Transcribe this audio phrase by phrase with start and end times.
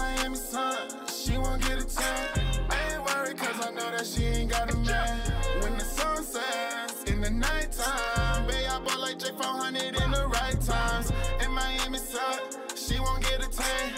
[0.00, 0.76] Miami sun,
[1.06, 2.28] she won't get a tan.
[2.72, 5.20] Ain't worried cause I know that she ain't got a man.
[5.60, 10.58] When the sun sets in the nighttime, babe, I bought like J400 in the right
[10.62, 11.12] times.
[11.44, 12.38] In Miami sun,
[12.74, 13.92] she won't get a tan.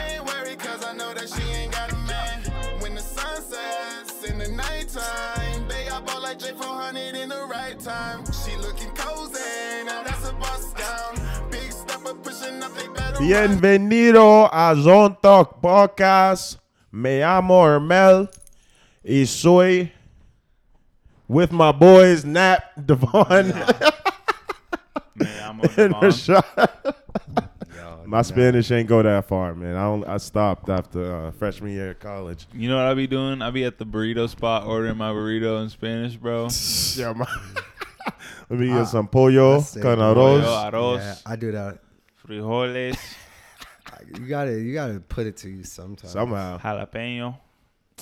[0.00, 2.36] Ain't worried cause I know that she ain't got a man.
[2.80, 7.78] When the sun sets in the nighttime, babe, I bought like J400 in the right
[7.80, 8.24] time.
[8.44, 9.17] She looking cozy,
[13.18, 16.58] Bienvenido a Zone Talk Podcast.
[16.92, 18.28] Me llamo Hermel
[19.02, 19.90] y soy
[21.26, 23.48] with my boys Nat, Devon,
[25.14, 26.94] Man, I'm and on Rashad.
[28.06, 29.76] My Spanish ain't go that far, man.
[29.76, 32.46] I don't, I stopped after uh, freshman year of college.
[32.54, 33.42] You know what I be doing?
[33.42, 36.48] I be at the burrito spot ordering my burrito in Spanish, bro.
[36.96, 37.26] Yeah, my,
[38.48, 40.70] let me get some pollo I say con Pollo, arroz.
[40.72, 41.78] arroz, Yeah, I do that.
[42.28, 42.98] Frijoles,
[44.18, 46.12] You gotta, you gotta put it to you sometimes.
[46.12, 47.36] Somehow, jalapeno,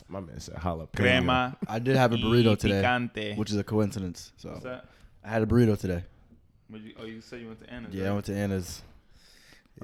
[0.09, 0.95] my man said jalapeno.
[0.97, 1.57] crema.
[1.67, 3.37] I did have a burrito today, picante.
[3.37, 4.33] which is a coincidence.
[4.37, 4.85] So What's that?
[5.25, 6.05] I had a burrito today.
[6.69, 7.95] What'd you, oh, you said you went to Anna's.
[7.95, 8.13] Yeah, I right?
[8.15, 8.83] went to Anna's.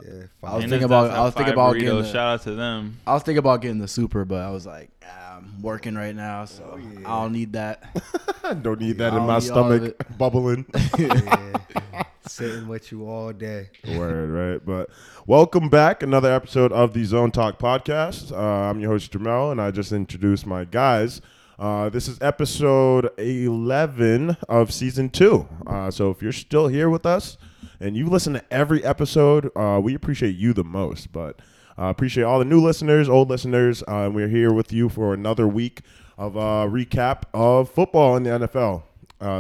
[0.03, 0.65] Yeah, I was.
[0.65, 2.03] Anna's thinking about- does I was thinking fire about getting burritos.
[2.03, 2.99] the- Shout out to them.
[3.07, 6.15] I was thinking about getting the super, but I was like, ah, I'm working right
[6.15, 6.99] now, so Oh, yeah.
[7.07, 7.83] I don't need that.
[8.63, 10.67] Don't need that in I'll my eat all of stomach bubbling.
[10.99, 12.03] yeah.
[12.27, 13.71] Sitting with you all day.
[13.97, 14.65] Word, right?
[14.65, 14.91] But
[15.27, 16.03] welcome back.
[16.05, 18.31] Another episode of the Zone Talk podcast.
[18.31, 18.37] Uh,
[18.71, 21.21] I'm your host, Jamel, and I just introduced my guys.
[21.59, 25.49] Uh, this is episode 11 of season two.
[25.67, 27.39] Uh, so if you're still here with us
[27.81, 31.13] and you listen to every episode, uh, we appreciate you the most.
[31.13, 31.41] But
[31.77, 33.83] uh, appreciate all the new listeners, old listeners.
[33.89, 35.81] Uh, and we're here with you for another week
[36.17, 38.85] of uh, recap of football in the NFL.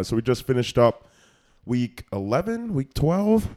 [0.04, 1.06] So we just finished up
[1.64, 3.56] week 11, week 12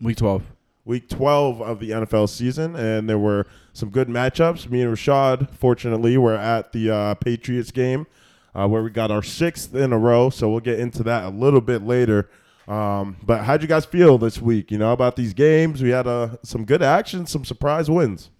[0.00, 0.42] Week 12.
[0.84, 4.68] week 12 of the NFL season, and there were some good matchups.
[4.68, 8.06] Me and Rashad, fortunately, were at the uh, Patriots game
[8.54, 10.30] uh, where we got our sixth in a row.
[10.30, 12.28] So we'll get into that a little bit later.
[12.68, 14.70] Um, but how'd you guys feel this week?
[14.70, 15.82] You know about these games?
[15.82, 18.30] We had uh, some good action, some surprise wins.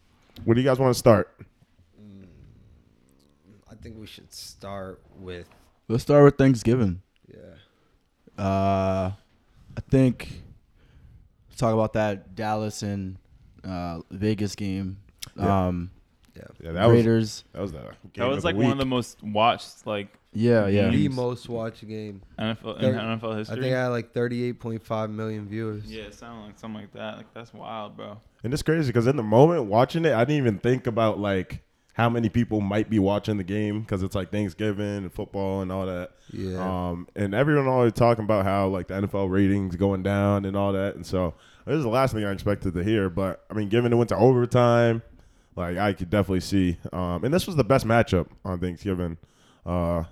[0.45, 1.35] Where do you guys want to start?
[3.71, 5.47] I think we should start with
[5.89, 7.03] Let's start with Thanksgiving.
[8.39, 8.45] Yeah.
[8.45, 9.13] Uh,
[9.77, 10.43] I think
[11.49, 13.17] let's talk about that Dallas and
[13.65, 14.99] uh, Vegas game.
[15.37, 15.67] Yeah.
[15.67, 15.91] Um,
[16.37, 16.43] Yeah.
[16.61, 17.45] Yeah, that was Raiders.
[17.53, 20.09] that was the game That was of like the one of the most watched like
[20.33, 20.91] Yeah, yeah.
[20.91, 22.23] The most watched game.
[22.39, 25.85] NFL in Thir- NFL I think I had like 38.5 million viewers.
[25.87, 27.19] yeah, it sounded like something like that.
[27.19, 28.21] Like that's wild, bro.
[28.43, 31.63] And it's crazy because in the moment watching it, I didn't even think about like
[31.95, 35.71] how many people might be watching the game because it's like Thanksgiving and football and
[35.73, 36.11] all that.
[36.33, 36.59] Yeah.
[36.91, 40.73] Um, and everyone always talking about how like the NFL ratings going down and all
[40.73, 40.97] that.
[40.97, 41.35] And so
[41.67, 43.09] this is the last thing I expected to hear.
[43.09, 45.03] But I mean, given it went to overtime,
[45.57, 46.79] like I could definitely see.
[46.93, 49.17] Um, and this was the best matchup on Thanksgiving.
[49.65, 50.05] Uh,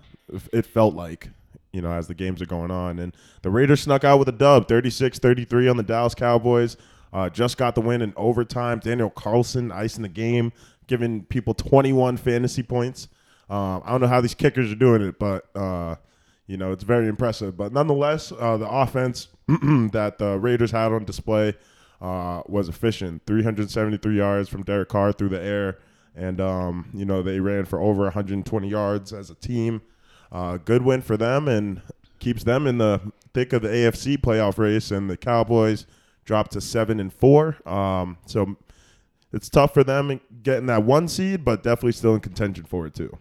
[0.53, 1.31] it- felt like,
[1.72, 3.00] you know, as the games are going on.
[3.00, 6.76] And the Raiders snuck out with a dub 36 33 on the Dallas Cowboys.
[7.12, 8.78] Uh, just got the win in overtime.
[8.78, 10.50] Daniel Carlson icing the game,
[10.87, 13.09] giving people 21 fantasy points.
[13.48, 15.97] Um, I don't know how these kickers are doing it, but uh,
[16.47, 17.56] you know it's very impressive.
[17.56, 21.54] But nonetheless, uh, the offense that the Raiders had on display
[22.00, 23.22] uh, was efficient.
[23.26, 25.78] 373 yards from Derek Carr through the air,
[26.16, 29.82] and um, you know they ran for over 120 yards as a team.
[30.31, 31.82] Uh, good win for them, and
[32.19, 33.00] keeps them in the
[33.34, 34.91] thick of the AFC playoff race.
[34.91, 35.87] And the Cowboys
[36.25, 37.56] dropped to seven and four.
[37.69, 38.56] Um, so
[39.32, 42.94] it's tough for them getting that one seed, but definitely still in contention for it
[42.94, 43.16] too.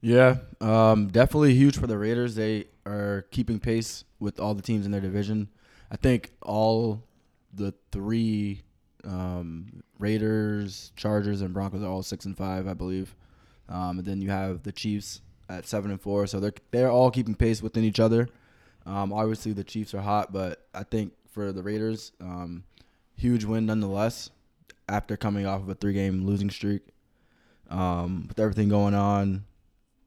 [0.00, 2.34] Yeah, um, definitely huge for the Raiders.
[2.34, 5.48] They are keeping pace with all the teams in their division.
[5.90, 7.02] I think all
[7.54, 8.62] the three
[9.04, 13.14] um, Raiders, Chargers, and Broncos are all six and five, I believe.
[13.68, 17.10] Um, and then you have the Chiefs at seven and four, so they're they're all
[17.10, 18.28] keeping pace within each other.
[18.84, 22.64] Um, obviously, the Chiefs are hot, but I think for the Raiders, um,
[23.16, 24.30] huge win nonetheless.
[24.88, 26.82] After coming off of a three-game losing streak,
[27.70, 29.44] um, with everything going on,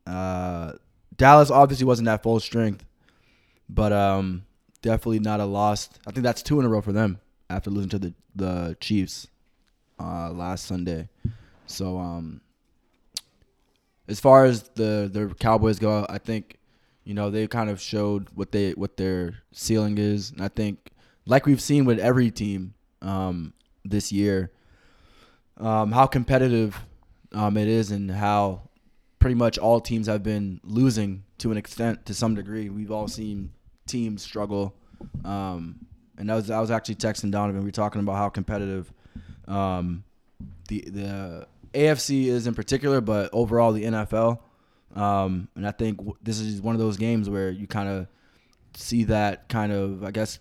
[0.06, 0.74] uh,
[1.18, 2.86] Dallas obviously wasn't at full strength,
[3.70, 4.46] but um,
[4.82, 5.90] definitely not a loss.
[6.06, 7.20] I think that's two in a row for them
[7.50, 9.28] after losing to the the Chiefs
[10.00, 11.10] uh, last Sunday.
[11.68, 12.42] So um,
[14.08, 16.58] as far as the the Cowboys go, I think
[17.04, 20.92] you know they kind of showed what they what their ceiling is, and I think
[21.26, 24.52] like we've seen with every team um, this year,
[25.58, 26.80] um, how competitive
[27.32, 28.62] um, it is, and how
[29.20, 32.70] pretty much all teams have been losing to an extent to some degree.
[32.70, 33.52] We've all seen
[33.88, 34.76] teams struggle.
[35.24, 35.86] Um,
[36.18, 37.62] and I was I was actually texting Donovan.
[37.62, 38.92] We were talking about how competitive
[39.48, 40.04] um,
[40.68, 44.40] the the AFC is in particular, but overall the NFL.
[44.96, 48.08] Um, and I think w- this is one of those games where you kind of
[48.76, 50.04] see that kind of.
[50.04, 50.40] I guess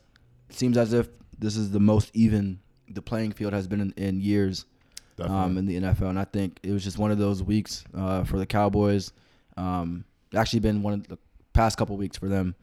[0.50, 1.08] seems as if
[1.38, 4.66] this is the most even the playing field has been in, in years
[5.20, 6.10] um, in the NFL.
[6.10, 9.12] And I think it was just one of those weeks uh, for the Cowboys.
[9.56, 11.18] Um, actually, been one of the
[11.52, 12.54] past couple weeks for them.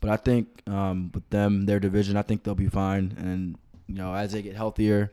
[0.00, 3.14] But I think um, with them, their division, I think they'll be fine.
[3.18, 5.12] And you know, as they get healthier,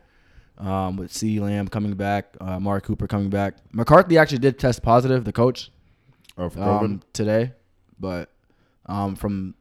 [0.57, 1.39] um, with C.
[1.39, 5.71] Lamb coming back, uh, Amari Cooper coming back, McCarthy actually did test positive, the coach,
[6.37, 6.81] Oh, for COVID.
[6.83, 7.51] um, today.
[7.99, 8.29] But
[8.87, 9.53] um, from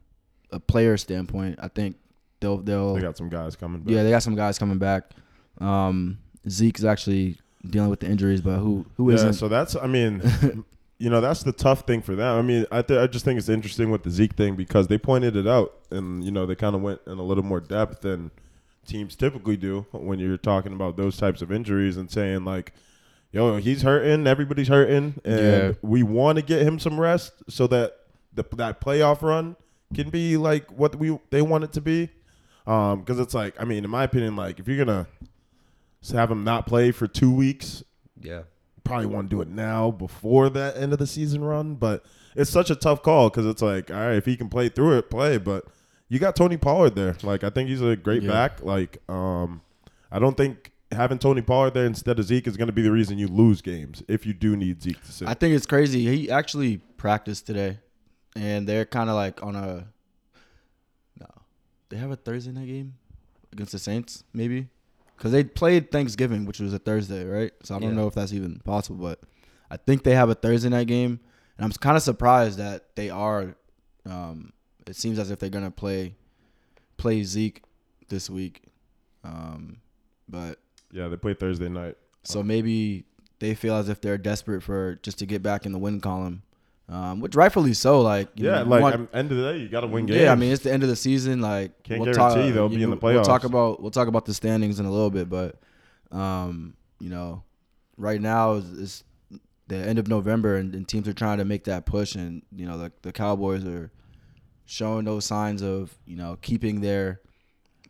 [0.51, 1.97] a player standpoint, I think
[2.39, 3.81] they'll they'll they got some guys coming.
[3.81, 3.93] Back.
[3.93, 5.11] yeah, they got some guys coming back.
[5.59, 9.23] Um, Zeke is actually dealing with the injuries, but who who yeah.
[9.23, 10.21] not So that's, I mean,
[10.99, 12.37] you know, that's the tough thing for them.
[12.37, 14.97] I mean, I th- I just think it's interesting with the Zeke thing because they
[14.97, 18.01] pointed it out, and you know, they kind of went in a little more depth
[18.01, 18.31] than
[18.85, 22.73] teams typically do when you're talking about those types of injuries and saying like.
[23.33, 24.25] Yo, he's hurting.
[24.25, 25.71] Everybody's hurting, and Yeah.
[25.81, 27.97] we want to get him some rest so that
[28.33, 29.57] the that playoff run
[29.93, 32.09] can be like what we they want it to be.
[32.65, 35.07] Um, because it's like, I mean, in my opinion, like if you're gonna
[36.13, 37.83] have him not play for two weeks,
[38.21, 38.43] Yeah.
[38.83, 41.75] probably want to do it now before that end of the season run.
[41.75, 42.05] But
[42.35, 44.97] it's such a tough call because it's like, all right, if he can play through
[44.97, 45.37] it, play.
[45.37, 45.65] But
[46.07, 47.17] you got Tony Pollard there.
[47.23, 48.29] Like, I think he's a great Yeah.
[48.31, 48.63] back.
[48.63, 49.61] Like, um,
[50.11, 52.91] I don't think having Tony Pollard there instead of Zeke is going to be the
[52.91, 55.27] reason you lose games if you do need Zeke to sit.
[55.27, 56.05] I think it's crazy.
[56.05, 57.79] He actually practiced today,
[58.37, 59.87] and they're kind of like on a.
[61.19, 61.27] No,
[61.89, 62.93] they have a Thursday night game
[63.51, 64.67] against the Saints, maybe,
[65.17, 67.51] because they played Thanksgiving, which was a Thursday, right?
[67.63, 67.95] So I don't Yeah.
[67.95, 69.19] know if that's even possible, but
[69.69, 71.19] I think they have a Thursday night game,
[71.57, 73.55] and I'm kind of surprised that they are.
[74.05, 74.53] Um,
[74.85, 76.15] it seems as if they're gonna play,
[76.97, 77.63] play Zeke
[78.09, 78.63] this week,
[79.23, 79.77] um,
[80.29, 80.59] but
[80.91, 81.97] yeah, they play Thursday night.
[82.23, 83.03] so maybe
[83.39, 86.41] they feel as if they're desperate for just to get back in the win column,
[86.89, 88.01] um, which rightfully so.
[88.01, 90.21] Like you Yeah, know, like want- end of the day, you got to win games.
[90.21, 91.41] yeah, I mean it's the end of the season.
[91.41, 94.07] Like Can't we'll guarantee talk, they'll you be in the We'll talk about we'll talk
[94.07, 95.55] about the standings in a little bit, but
[96.11, 97.43] um, you know,
[97.97, 99.03] right now is, is
[99.67, 102.65] the end of November, and, and teams are trying to make that push, and you
[102.65, 103.91] know the the Cowboys are
[104.65, 107.19] showing those signs of you know keeping their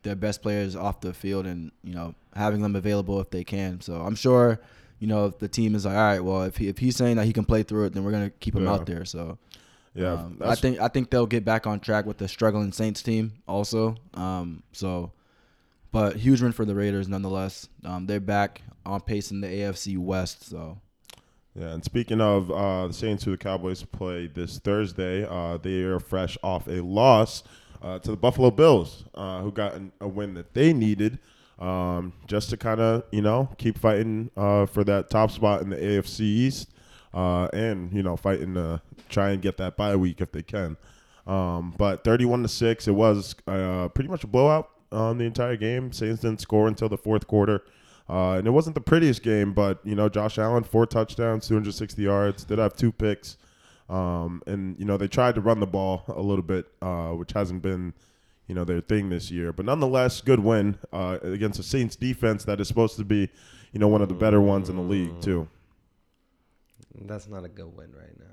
[0.04, 3.80] their best players off the field and you know having them available if they can.
[3.82, 4.60] So I'm sure
[5.00, 7.18] you know if the team is like, all right, well if he, if he's saying
[7.18, 8.72] that he can play through it, then we're gonna keep him Yeah.
[8.74, 9.06] out there.
[9.06, 9.38] So
[9.94, 10.14] yeah.
[10.14, 13.34] um, I think I think they'll get back on track with the struggling Saints team
[13.48, 13.96] also.
[14.14, 15.12] Um, so,
[15.92, 17.68] but huge win for the Raiders nonetheless.
[17.84, 20.50] Um, they're back on pace in the AFC West.
[20.50, 20.80] So
[21.56, 25.82] Yeah, and speaking of uh, the Saints, who the Cowboys play this Thursday, uh, they
[25.82, 27.44] are fresh off a loss
[27.82, 31.20] uh, to the Buffalo Bills, uh, who got an, a win that they needed
[31.60, 35.70] um, just to kind of you know keep fighting uh, for that top spot in
[35.70, 36.70] the AFC East,
[37.14, 40.78] uh, and you know fighting to try and get that bye week if they can.
[41.26, 45.58] Um, but 31 to six, it was uh, pretty much a blowout on the entire
[45.58, 45.92] game.
[45.92, 47.64] Saints didn't score until the fourth quarter.
[48.10, 52.02] Uh, and it wasn't the prettiest game, but you know, Josh Allen four touchdowns, 260
[52.02, 52.46] yards.
[52.46, 53.36] Did have two picks,
[53.90, 57.34] um, and you know they tried to run the ball a little bit, uh, which
[57.34, 57.94] hasn't been,
[58.48, 59.52] you know, their thing this year.
[59.52, 63.30] But nonetheless, good win uh, against the Saints defense that is supposed to be,
[63.72, 65.48] you know, one of the better ones in the league too.
[67.02, 68.26] That's not a good win right now.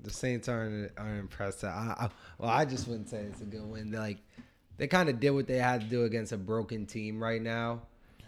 [0.00, 1.64] The Saints aren't aren't impressed.
[1.64, 2.08] I, I
[2.38, 3.90] well, I just wouldn't say it's a good win.
[3.90, 4.18] Like
[4.76, 7.82] they kind of did what they had to do against a broken team right now,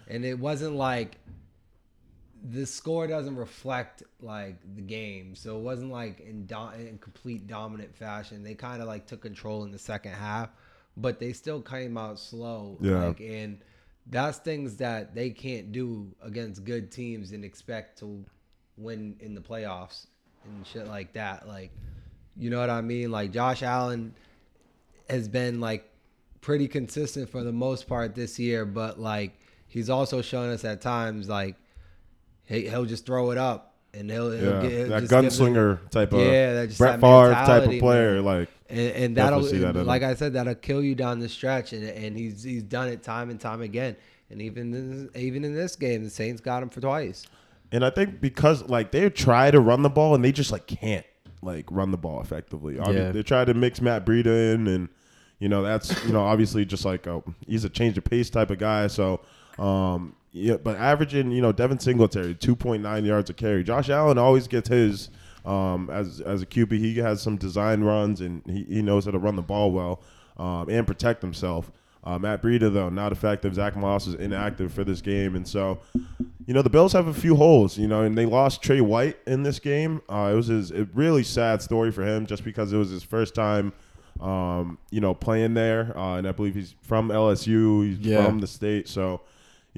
[0.08, 1.18] and it wasn't like
[2.50, 5.34] the score doesn't reflect like the game.
[5.34, 8.42] So it wasn't like in do- in complete dominant fashion.
[8.42, 10.50] They kind of like took control in the second half,
[11.00, 12.76] but they still came out slow.
[12.80, 13.06] Yeah.
[13.06, 13.58] Like and
[14.10, 18.24] that's things that they can't do against good teams and expect to
[18.76, 20.06] win in the playoffs
[20.44, 21.46] and shit like that.
[21.46, 21.70] Like,
[22.36, 23.10] you know what I mean?
[23.10, 24.14] Like Josh Allen
[25.10, 25.90] has been like
[26.40, 30.80] pretty consistent for the most part this year, but like he's also shown us at
[30.80, 31.56] times like
[32.44, 35.26] he, he'll just throw it up and he'll, he'll Yeah, get that just give it-
[35.54, 38.14] gunslinger type of Yeah, that just Brett that Favre type of player.
[38.16, 38.24] man.
[38.24, 40.02] Like, and, and that'll see that like.
[40.02, 43.30] I said that'll kill you down the stretch and and he's he's done it time
[43.30, 43.96] and time again
[44.30, 47.24] and even in, even in this game the Saints got him for twice
[47.72, 50.66] And I think because like they try to run the ball and they just like
[50.66, 51.06] can't
[51.40, 52.78] like run the ball effectively.
[52.78, 53.04] I Yeah.
[53.04, 54.88] mean, they try to mix Matt Breida in, and
[55.38, 58.50] you know that's you know obviously just like a, he's a change of pace type
[58.50, 58.86] of guy.
[58.88, 59.20] So
[59.58, 63.64] um yeah, but averaging you know Devin Singletary two point nine yards a carry.
[63.64, 65.10] Josh Allen always gets his
[65.44, 66.72] um as as a QB.
[66.78, 70.00] He has some design runs and he, he knows how to run the ball well
[70.36, 71.70] um and protect himself.
[72.04, 73.54] Uh, Matt Breida, though, not effective.
[73.54, 75.34] Zach Moss is inactive for this game.
[75.34, 75.80] And so,
[76.46, 79.18] you know, the Bills have a few holes, you know, and they lost Trey White
[79.26, 80.00] in this game.
[80.08, 83.02] Uh, it was his, a really sad story for him just because it was his
[83.02, 83.72] first time,
[84.20, 85.92] um, you know, playing there.
[85.98, 88.24] Uh, and I believe he's from LSU, he's Yeah.
[88.24, 88.88] from the state.
[88.88, 89.20] So,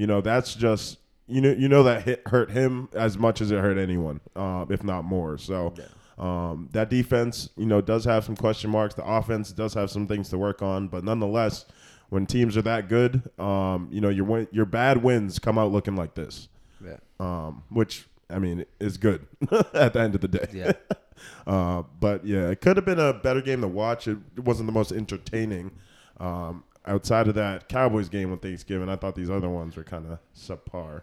[0.01, 3.51] you know, that's just, you know, you know that hit hurt him as much as
[3.51, 5.37] it hurt anyone, uh, if not more.
[5.37, 5.75] So,
[6.19, 8.95] um, that defense, you know, does have some question marks.
[8.95, 11.67] The offense does have some things to work on, but nonetheless,
[12.09, 15.71] when teams are that good, um, you know, your win- your bad wins come out
[15.71, 16.49] looking like this,
[16.83, 16.97] Yeah.
[17.21, 19.27] um, which I mean is good
[19.75, 20.49] at the end of the day.
[20.51, 20.73] Yeah.
[21.47, 24.09] uh, but yeah, it could have been a better game to watch.
[24.09, 25.73] It, it wasn't the most entertaining.
[26.19, 30.07] Um, outside of that Cowboys game on Thanksgiving, I thought these other ones were kind
[30.07, 31.03] of subpar.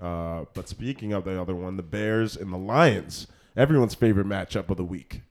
[0.00, 4.70] Uh, but speaking of the other one, the Bears and the Lions, everyone's favorite matchup
[4.70, 5.22] of the week.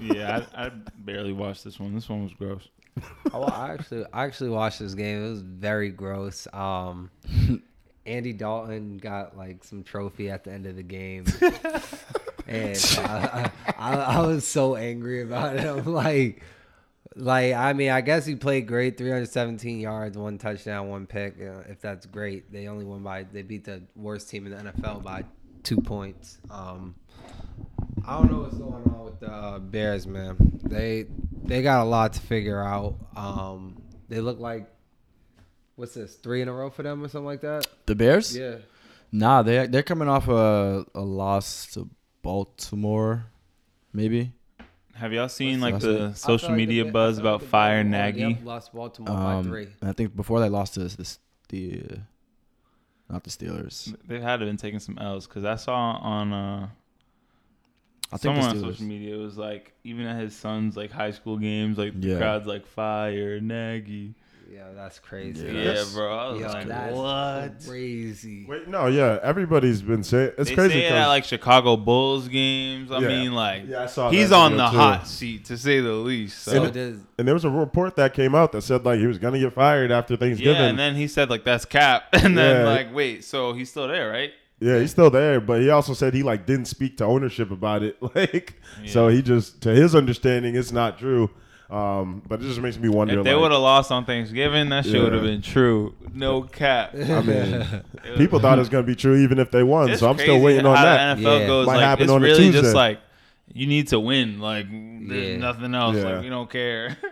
[0.00, 1.94] Yeah, I, I barely watched this one.
[1.94, 2.68] This one was gross.
[3.32, 5.24] Oh, I actually, I actually watched this game.
[5.24, 6.46] It was very gross.
[6.52, 7.10] Um,
[8.06, 11.24] Andy Dalton got like some trophy at the end of the game,
[12.46, 15.64] and I, I, I was so angry about it.
[15.64, 16.42] I'm like,
[17.16, 21.36] like I mean, I guess he played great, 317 yards, one touchdown, one pick.
[21.40, 24.72] Uh, if that's great, they only won by they beat the worst team in the
[24.72, 25.24] NFL by
[25.62, 26.38] two points.
[26.50, 26.94] Um,
[28.06, 30.60] I don't know what's going on with the uh, Bears, man.
[30.64, 31.06] They
[31.44, 32.96] they got a lot to figure out.
[33.16, 34.68] Um, they look like
[35.76, 37.66] what's this three in a row for them or something like that.
[37.86, 38.36] The Bears?
[38.36, 38.56] Yeah,
[39.12, 41.88] Nah, they they're coming off a a loss to
[42.22, 43.26] Baltimore,
[43.92, 44.32] maybe.
[44.94, 47.82] Have y'all seen like the- the I social feel like media the- buzz about fire
[47.82, 48.20] Baltimore- Nagy?
[48.20, 49.68] Yep, lost Baltimore by Um, three.
[49.80, 51.18] and I think before they lost to this
[51.48, 51.82] the
[53.10, 53.94] not the Steelers.
[54.06, 56.68] They've had to been taking some L's because I saw on uh,
[58.12, 58.72] I think someone on the Steelers.
[58.72, 62.08] social media it was like even at his son's like high school games, like the
[62.08, 62.18] Yeah.
[62.18, 64.14] crowd's like fire Nagy.
[64.52, 65.46] Yeah, that's crazy.
[65.46, 66.14] Yeah, Yeah, that's- bro.
[66.14, 67.54] I was Yo, like, that's what?
[67.66, 68.44] crazy.
[68.46, 70.74] Wait, no, yeah, everybody's been saying it's they crazy.
[70.74, 72.90] say it 'cause- at like Chicago Bulls games.
[72.92, 73.08] I Yeah.
[73.08, 74.76] mean, like Yeah, I saw he's on the too.
[74.76, 76.42] hot seat to say the least.
[76.42, 76.52] So.
[76.52, 79.16] So does and there was a report that came out that said like he was
[79.18, 80.60] gonna get fired after Thanksgiving.
[80.60, 82.70] yeah, and then he said like that's cap, and then Yeah.
[82.72, 84.32] like wait, so he's still there, right?
[84.60, 87.82] Yeah, he's still there, but he also said he like didn't speak to ownership about
[87.82, 87.96] it.
[88.14, 88.54] Like,
[88.86, 91.30] so he just, to his understanding, it's not true.
[91.70, 93.18] Um, but it just makes me wonder.
[93.18, 95.04] If they like, would have lost on Thanksgiving, that shit Yeah.
[95.04, 95.94] would have been true.
[96.12, 96.94] No cap.
[96.94, 97.66] I mean,
[98.16, 99.90] people thought it was gonna be true even if they won.
[99.90, 101.16] It's so I'm still waiting on how that.
[101.16, 101.46] The NFL Yeah.
[101.46, 102.60] goes Might like happen it's on a really Tuesday.
[102.60, 103.00] just like
[103.54, 104.38] you need to win.
[104.40, 105.36] Like there's Yeah.
[105.38, 105.96] nothing else.
[105.96, 106.02] Yeah.
[106.04, 106.96] Like we don't care.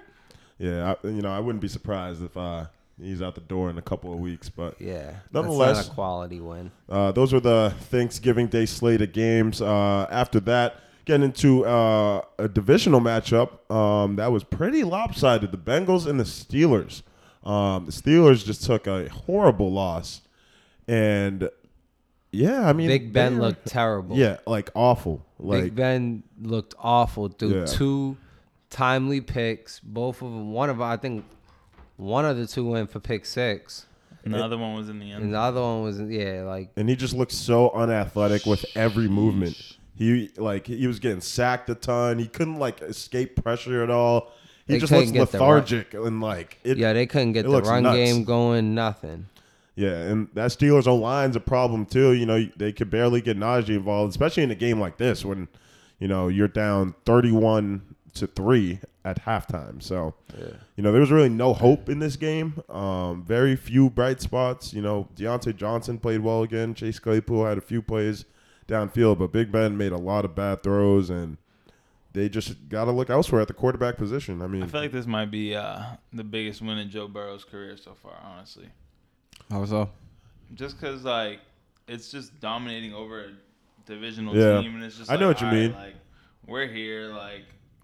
[0.62, 2.66] Yeah, I, you know, I wouldn't be surprised if uh,
[3.00, 4.50] he's out the door in a couple of weeks.
[4.50, 5.14] But yeah.
[5.32, 6.70] Nonetheless- that's not a quality win.
[6.86, 9.62] Uh, those were the Thanksgiving Day slate of games.
[9.62, 15.50] Uh, after that, getting into uh, a divisional matchup um, that was pretty lopsided.
[15.52, 17.02] The Bengals and the Steelers.
[17.44, 20.20] Um, the Steelers just took a horrible loss,
[20.86, 21.48] and
[22.32, 24.16] yeah, I mean, Big Ben they're- looked terrible.
[24.16, 25.24] yeah, like awful.
[25.38, 27.28] Like Big Ben looked awful.
[27.28, 27.64] Threw Yeah.
[27.66, 28.16] two
[28.68, 29.80] timely picks.
[29.80, 30.52] Both of them.
[30.52, 31.24] One of them, I think,
[31.96, 33.86] one of the two went for pick six,
[34.24, 35.34] and the other one was in the and end.
[35.34, 39.78] the other one was yeah, like and he just looked so unathletic with every movement.
[40.00, 42.18] He like he was getting sacked a ton.
[42.18, 44.32] He couldn't like escape pressure at all.
[44.66, 47.42] He They just looks get the run- lethargic and like it, yeah, they couldn't get
[47.42, 47.96] the run nuts.
[47.96, 48.74] game going.
[48.74, 49.26] Nothing.
[49.74, 52.12] Yeah, and that Steelers O line's a problem too.
[52.14, 55.48] You know, they could barely get Najee involved, especially in a game like this when,
[55.98, 57.82] you know, you're down thirty-one
[58.14, 59.82] to three at halftime.
[59.82, 60.14] So,
[60.76, 62.62] you know, there was really no hope in this game.
[62.70, 64.72] Um, very few bright spots.
[64.72, 66.72] You know, Diontae Johnson played well again.
[66.74, 68.24] Chase Claypool had a few plays
[68.70, 71.36] downfield, but Big Ben made a lot of bad throws, and
[72.12, 74.40] they just got to look elsewhere at the quarterback position.
[74.42, 77.44] I mean, I feel like this might be uh, the biggest win in Joe Burrow's
[77.44, 78.14] career so far.
[78.22, 78.68] Honestly,
[79.50, 79.90] How so?
[80.54, 81.40] just because like
[81.88, 83.28] it's just dominating over a
[83.86, 84.60] divisional Yeah.
[84.60, 85.72] team, and it's just I know what you all right, mean.
[85.74, 85.94] Like
[86.46, 87.42] we're here, like.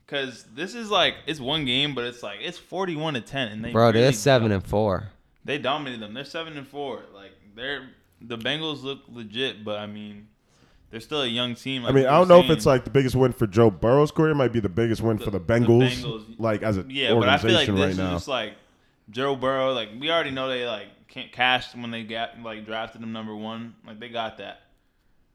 [0.09, 3.65] Cause this is like it's one game, but it's like it's forty-one to ten, and
[3.65, 5.09] they Bro, they're seven and four.
[5.45, 6.15] They dominated them.
[6.15, 7.03] They're seven and four.
[7.13, 7.89] Like they're
[8.21, 10.29] the Bengals look legit, but I mean,
[10.97, 11.85] they're still a young team.
[11.85, 14.31] I mean, I don't know if it's like the biggest win for Joe Burrow's career.
[14.31, 17.29] It might be the biggest win for the Bengals, Bengals- like as a Yeah, but
[17.29, 18.13] I feel like organization this right is now.
[18.13, 18.55] just like
[19.11, 19.75] Joe Burrow.
[19.75, 23.37] Like we already know they like can't cash when they got like drafted him number
[23.37, 23.75] one.
[23.87, 24.63] Like they got that.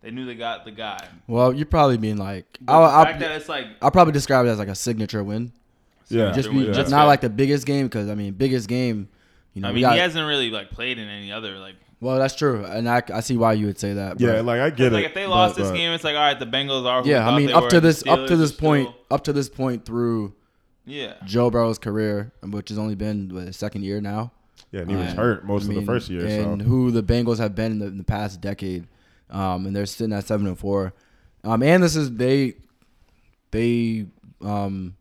[0.01, 1.07] They knew they got the guy.
[1.27, 4.47] Well, you probably mean like But I'll, the I'll, that it's like I'll probably describe
[4.47, 5.51] it as like a signature win.
[6.07, 6.65] yeah, Just be, win.
[6.65, 9.09] just That's not like the biggest game because I mean biggest game.
[9.53, 11.75] You know, I mean, got, he hasn't really like played in any other like.
[12.01, 14.19] Well, that's true, and I, I see why you would say that.
[14.19, 14.95] yeah, but- like I get it.
[14.95, 17.03] Like if they lost but- this but- game, it's like all right, the Bengals are.
[17.03, 17.25] who yeah.
[17.29, 19.47] I mean, they up were, to this up to this point, still- up to this
[19.47, 20.33] point through
[20.85, 21.13] Yeah.
[21.25, 24.31] Joe Burrow's career, which has only been what, his second year now.
[24.71, 26.25] Yeah, and he was And, hurt most I of the first year.
[26.25, 28.87] and so who the Bengals have been in the, in the past decade,
[29.29, 30.93] um, and they're sitting at seven and four.
[31.43, 32.55] Um, and this is they,
[33.51, 34.05] they,
[34.41, 34.95] um,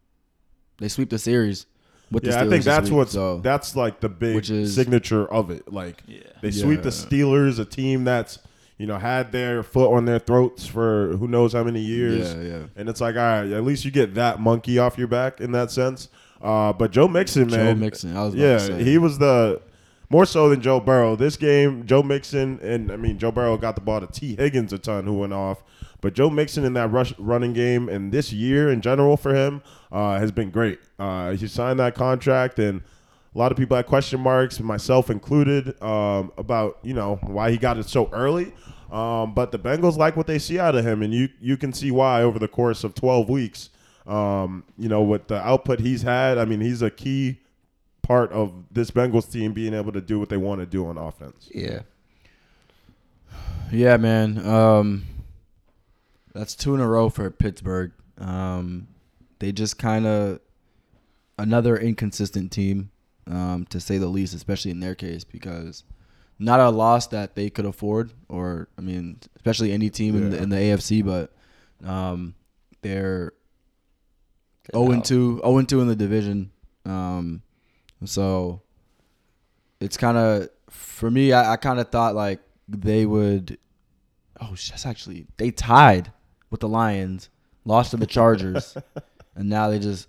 [0.78, 1.66] they sweep the series
[2.10, 5.26] with the yeah, I think that's week, what's so that's like the big is- signature
[5.30, 5.72] of it.
[5.72, 6.20] Like Yeah.
[6.42, 8.38] they sweep the Steelers, a team that's
[8.78, 12.34] you know had their foot on their throats for who knows how many years.
[12.34, 12.62] Yeah, yeah.
[12.76, 15.52] And it's like, all right, at least you get that monkey off your back in
[15.52, 16.08] that sense.
[16.42, 18.82] Uh, but Joe Mixon, man, Joe Mixon, I was about yeah, to say.
[18.84, 19.60] he was the
[20.08, 21.14] more so than Joe Burrow.
[21.14, 24.72] This game, Joe Mixon, and I mean Joe Burrow got the ball to Tee Higgins
[24.72, 25.62] a ton, who went off.
[26.00, 29.62] But Joe Mixon in that rush running game and this year in general for him
[29.92, 30.80] uh, has been great.
[30.98, 32.82] Uh, he signed that contract, and
[33.34, 37.58] a lot of people had question marks, myself included, um, about you know why he
[37.58, 38.52] got it so early.
[38.90, 41.72] Um, but the Bengals like what they see out of him, and you you can
[41.72, 43.70] see why over the course of 12 weeks.
[44.06, 47.38] Um, you know, with the output he's had, I mean, he's a key
[48.02, 50.98] part of this Bengals team being able to do what they want to do on
[50.98, 51.48] offense.
[51.54, 51.82] Yeah.
[53.70, 54.44] Yeah, man.
[54.44, 55.04] Um,
[56.32, 57.92] that's two in a row for Pittsburgh.
[58.18, 58.88] Um,
[59.38, 60.40] they just kind of
[61.38, 62.90] another inconsistent team,
[63.26, 65.84] um, to say the least, especially in their case, because
[66.38, 70.42] not a loss that they could afford, or I mean, especially any team in, the,
[70.42, 71.32] in the AFC, but
[71.88, 72.34] um,
[72.82, 73.32] they're
[74.64, 75.06] Good 0 and help.
[75.06, 76.50] 2, 0 and 2 in the division.
[76.84, 77.42] Um,
[78.04, 78.62] so
[79.80, 81.32] it's kind of for me.
[81.32, 83.58] I, I kind of thought like they would.
[84.40, 86.12] Oh, that's actually they tied
[86.50, 87.28] with the Lions,
[87.64, 88.76] lost to the Chargers,
[89.36, 90.08] and now they just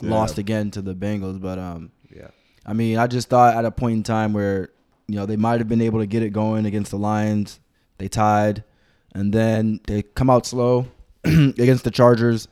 [0.00, 0.10] Yeah.
[0.10, 1.40] lost again to the Bengals.
[1.40, 2.28] But um, Yeah.
[2.64, 4.70] I mean, I just thought at a point in time where
[5.08, 7.60] you know they might have been able to get it going against the Lions,
[7.98, 8.64] they tied,
[9.14, 10.86] and then they come out slow
[11.24, 12.48] against the Chargers.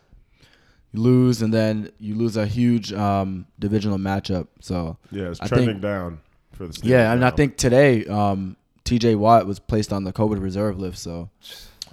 [0.92, 4.46] You lose, and then you lose a huge um, divisional matchup.
[4.60, 6.20] So Yeah, it's I trending think- down
[6.52, 9.16] for the Steelers yeah, and I think today um, T.J.
[9.16, 11.02] Watt was placed on the COVID reserve list.
[11.02, 11.28] So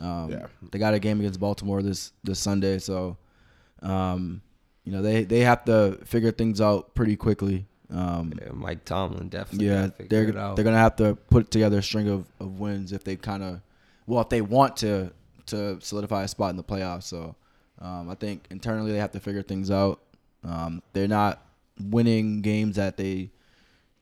[0.02, 0.48] um, Yeah.
[0.72, 2.80] they got a game against Baltimore this this Sunday.
[2.80, 3.18] So
[3.82, 4.42] um,
[4.84, 7.66] you know they they have to figure things out pretty quickly.
[7.90, 9.68] Um, Yeah, Mike Tomlin definitely.
[9.68, 10.56] yeah, figure they're it out.
[10.56, 13.62] they're gonna have to put together a string of, of wins if they kind of,
[14.08, 15.12] well, if they want to
[15.48, 17.04] to solidify a spot in the playoffs.
[17.04, 17.36] So,
[17.82, 20.00] um, I think internally they have to figure things out.
[20.44, 21.44] Um, they're not
[21.80, 23.32] winning games that they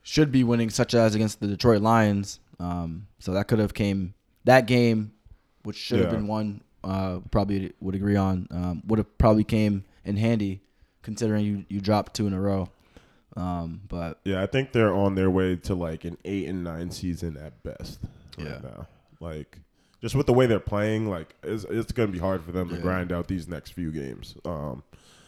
[0.04, 2.40] should be winning, such as against the Detroit Lions.
[2.60, 4.14] Um, so that could have came
[4.46, 5.14] that game,
[5.64, 6.18] which should have Yeah.
[6.18, 8.48] been one Uh, probably would agree on.
[8.52, 10.62] Um, would have probably came in handy,
[11.02, 12.70] considering you you dropped two in a row.
[13.36, 16.90] Um, but Yeah, I think they're on their way to like an eight and nine
[16.92, 18.00] season at best.
[18.38, 18.60] Right Yeah.
[18.64, 18.88] now,
[19.20, 19.60] like
[20.02, 22.70] just with the way they're playing, like it's, it's going to be hard for them
[22.70, 24.36] to grind out these next few games.
[24.46, 24.84] Um,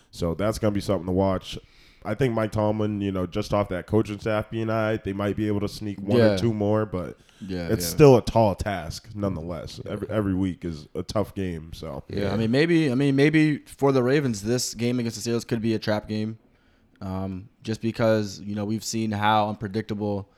[0.09, 1.59] so that's going to be something to watch.
[2.03, 5.35] I think Mike Tomlin, you know, just off that coaching staff being high, they might
[5.35, 6.31] be able to sneak one Yeah.
[6.33, 7.89] or two more, but yeah, it's yeah.
[7.91, 9.79] still a tall task nonetheless.
[9.87, 11.71] Every every week is a tough game.
[11.73, 15.29] So Yeah, I mean maybe I mean maybe for the Ravens this game against the
[15.29, 16.37] Steelers could be a trap game.
[17.01, 20.29] Um, just because, you know, we've seen how unpredictable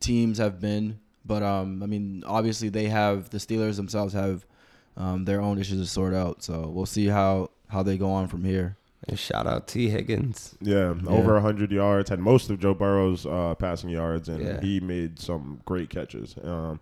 [0.00, 0.98] teams have been.
[1.24, 4.44] But um, I mean, obviously they have the Steelers themselves have
[4.96, 6.42] um, their own issues to sort out.
[6.42, 8.76] So we'll see how, how they go on from here.
[9.06, 10.56] And shout out Tee Higgins.
[10.60, 11.08] Yeah, Yeah.
[11.10, 14.60] over 100 yards, had most of Joe Burrow's uh, passing yards, and Yeah.
[14.60, 16.34] he made some great catches.
[16.42, 16.80] Um,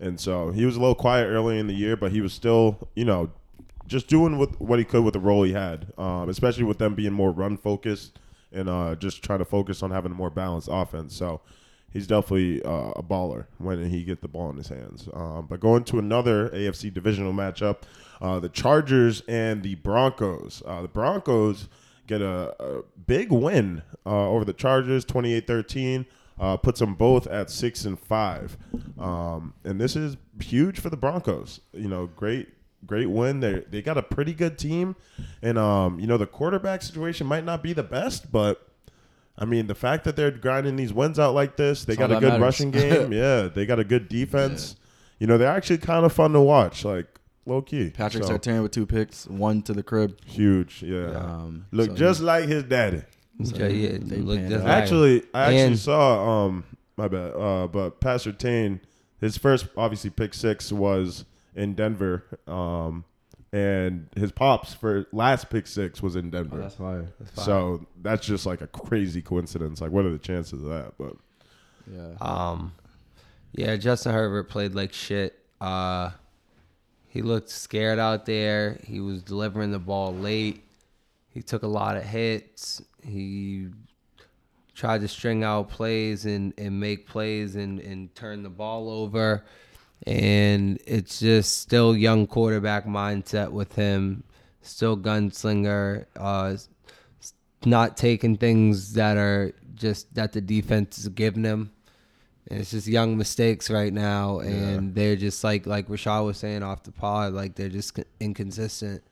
[0.00, 2.88] and so he was a little quiet early in the year, but he was still,
[2.94, 3.30] you know,
[3.88, 6.94] just doing what, what he could with the role he had, um, especially with them
[6.94, 8.18] being more run focused
[8.52, 11.14] and uh, just trying to focus on having a more balanced offense.
[11.14, 11.40] So
[11.92, 15.08] he's definitely uh, a baller when he get the ball in his hands.
[15.12, 17.78] Um, but going to another AFC divisional matchup,
[18.20, 20.62] uh, the Chargers and the Broncos.
[20.66, 21.68] Uh, the Broncos
[22.06, 26.06] get a, a big win uh, over the Chargers, 28-13.
[26.40, 28.56] Uh, puts them both at six and five,
[28.96, 31.58] um, and this is huge for the Broncos.
[31.72, 32.46] You know, great,
[32.86, 33.40] great win.
[33.40, 34.94] They they got a pretty good team,
[35.42, 38.67] and um, you know the quarterback situation might not be the best, but
[39.40, 42.16] I mean, the fact that they're grinding these wins out like this, they That's got
[42.16, 42.40] a good matters.
[42.42, 43.12] rushing game.
[43.24, 44.74] yeah, they got a good defense.
[45.20, 47.06] You know, they're actually kind of fun to watch, like
[47.46, 47.90] low key.
[47.90, 50.18] Patrick So, Sertan with two picks, one to the crib.
[50.24, 50.82] huge.
[50.82, 53.02] Yeah, Um, look so just like his daddy.
[53.44, 56.44] So yeah, yeah, they look just like- Actually, I actually And- saw.
[56.46, 56.64] Um,
[56.96, 57.32] my bad.
[57.36, 58.80] Uh, but Pat Surtain,
[59.20, 61.24] his first obviously pick six was
[61.54, 62.24] in Denver.
[62.48, 63.04] Um,
[63.52, 66.62] and his pops for last pick six was in Denver.
[66.64, 67.08] Oh, fire.
[67.34, 69.80] so that's just like a crazy coincidence.
[69.80, 70.92] Like, what are the chances of that?
[70.98, 71.14] But
[71.90, 72.14] Yeah.
[72.20, 72.72] Um,
[73.52, 75.38] yeah, Justin Herbert played like shit.
[75.60, 76.10] Uh,
[77.08, 78.78] he looked scared out there.
[78.84, 80.64] He was delivering the ball late.
[81.32, 82.82] he took a lot of hits.
[83.02, 83.68] He
[84.74, 89.44] tried to string out plays and, and make plays and, and turn the ball over.
[90.06, 94.22] And it's just still young quarterback mindset with him,
[94.62, 96.56] still gunslinger, uh,
[97.64, 101.72] not taking things that are just that the defense is giving him.
[102.50, 106.62] And it's just young mistakes right now, and they're just like like Rashad was saying
[106.62, 109.02] off the pod, like they're just inconsistent.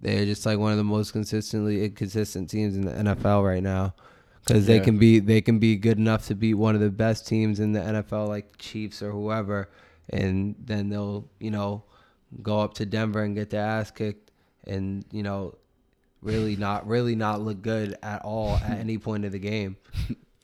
[0.00, 3.94] They're just like one of the most consistently inconsistent teams in the NFL right now,
[4.44, 4.84] because they Yeah.
[4.84, 7.72] can be they can be good enough to beat one of the best teams in
[7.72, 9.68] the NFL, like Chiefs or whoever,
[10.10, 11.82] and then they'll you know
[12.42, 14.30] go up to Denver and get their ass kicked,
[14.66, 15.54] and you know
[16.22, 19.76] really not really not look good at all at any point of the game.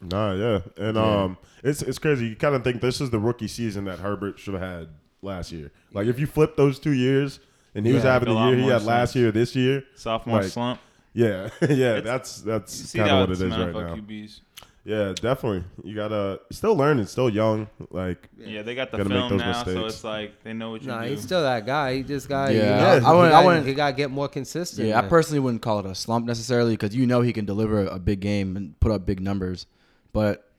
[0.01, 1.23] Nah, yeah, and Yeah.
[1.25, 2.27] um, it's it's crazy.
[2.27, 4.89] You kind of think this is the rookie season that Herbert should have had
[5.23, 5.71] last year.
[5.93, 7.39] Like if you flip those two years,
[7.75, 9.21] and he was having the year he more had last sense.
[9.23, 10.81] year, this year, Sophomore Like, slump.
[11.15, 13.95] yeah, yeah, It's- that's that's kind of what it is right NFL now.
[13.95, 14.41] QBs.
[14.85, 15.63] Yeah, definitely.
[15.85, 17.69] You gotta still learning, still young.
[17.91, 20.89] Like Yeah, they got the film those now, so it's like they know what you
[20.89, 21.11] Nah, do.
[21.11, 21.95] he's still that guy.
[21.97, 23.91] He just got Yeah, you know, I- I he wouldn't- I gotta- wouldn't- he got
[23.91, 24.89] to get more consistent.
[24.89, 27.87] Yeah, I personally wouldn't call it a slump necessarily because you know he can deliver
[27.87, 29.67] a big game and put up big numbers.
[30.13, 30.51] But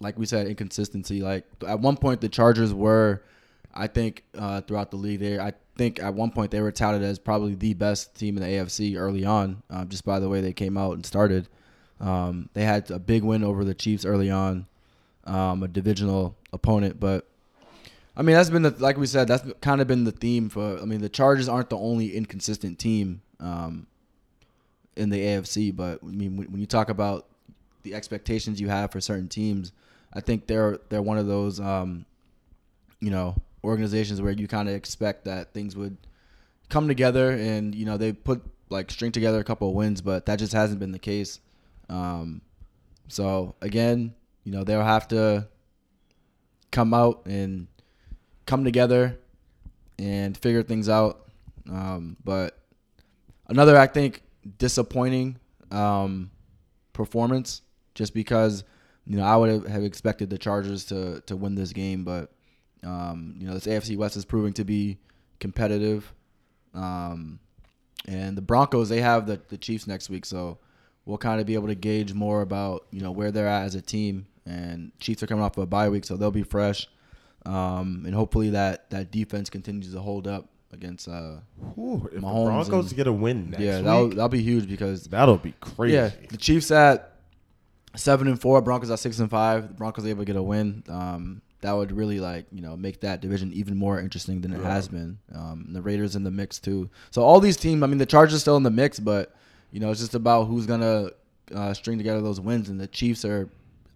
[0.00, 1.20] like we said, inconsistency.
[1.20, 3.22] Like at one point, the Chargers were,
[3.72, 5.20] I think, uh, throughout the league.
[5.20, 8.42] They, I think, at one point they were touted as probably the best team in
[8.42, 11.48] the AFC early on, uh, just by the way they came out and started.
[12.00, 14.66] Um, they had a big win over the Chiefs early on,
[15.24, 17.26] um, a divisional opponent, but.
[18.16, 19.28] I mean, that's been the like we said.
[19.28, 20.78] That's kind of been the theme for.
[20.80, 23.86] I mean, the Chargers aren't the only inconsistent team um,
[24.96, 27.26] in the AFC, but I mean, when, when you talk about
[27.82, 29.72] the expectations you have for certain teams,
[30.12, 32.04] I think they're they're one of those, um,
[33.00, 35.96] you know, organizations where you kind of expect that things would
[36.68, 40.26] come together, and you know, they put like string together a couple of wins, but
[40.26, 41.40] that just hasn't been the case.
[41.90, 42.40] Um,
[43.08, 45.48] so again, you know, they'll have to
[46.70, 47.66] come out and
[48.46, 49.18] come together
[49.98, 51.28] and figure things out.
[51.70, 52.58] Um, but
[53.48, 54.22] another, I think,
[54.58, 55.38] disappointing
[55.70, 56.30] um,
[56.92, 57.62] performance,
[57.94, 58.64] just because
[59.06, 62.32] you know I would have- expected the Chargers to to win this game, but
[62.82, 64.98] um, you know this AFC West is proving to be
[65.38, 66.12] competitive.
[66.74, 67.40] Um,
[68.06, 70.58] and the Broncos, they have the, the Chiefs next week, so
[71.10, 73.74] we'll kind of be able to gauge more about you know where they're at as
[73.74, 74.26] a team.
[74.46, 76.88] And Chiefs are coming off of a bye week, so they'll be fresh.
[77.44, 81.08] Um, and hopefully that that defense continues to hold up against.
[81.08, 81.40] Uh,
[81.74, 84.42] whew, if Mahomes the Broncos and- get a win next yeah, that'll week, that'll be
[84.42, 85.94] huge because that'll be crazy.
[85.94, 87.16] yeah, the Chiefs at
[87.96, 89.68] seven and four, Broncos at six and five.
[89.68, 90.84] The Broncos able to get a win.
[90.88, 94.62] Um, that would really like you know make that division even more interesting than it
[94.62, 95.18] has been.
[95.34, 96.88] Um, the Raiders in the mix too.
[97.10, 99.34] So all these teams, I mean, the Chargers still in the mix, but
[99.72, 101.10] you know it's just about who's gonna
[101.54, 102.68] uh, string together those wins.
[102.68, 103.48] And the Chiefs are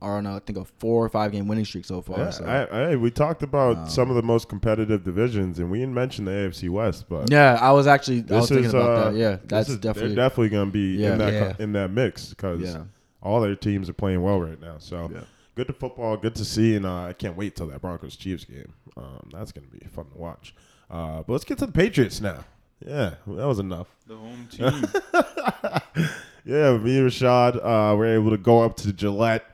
[0.02, 2.18] are on a, I think a four or five game winning streak so far.
[2.18, 2.44] Yeah, so.
[2.44, 5.94] I, I, we talked about Um, some of the most competitive divisions, and we didn't
[5.94, 9.10] mention the AFC West, but yeah, I was actually I was thinking is about uh,
[9.10, 9.16] that.
[9.16, 11.12] Yeah, that's is- definitely they're definitely going to be Yeah.
[11.12, 11.54] in that Yeah.
[11.58, 12.82] in that mix because yeah.
[13.22, 14.76] all their teams are playing well right now.
[14.78, 15.10] So
[15.54, 18.44] good to football, good to see, and uh, I can't wait till that Broncos Chiefs
[18.44, 18.74] game.
[18.98, 20.54] Um, that's going to be fun to watch.
[20.90, 22.44] Uh, but let's get to the Patriots now.
[22.80, 23.88] Yeah, that was enough.
[24.06, 26.04] The home team.
[26.46, 29.44] Yeah, me and Rashad uh, were able to go up to Gillette,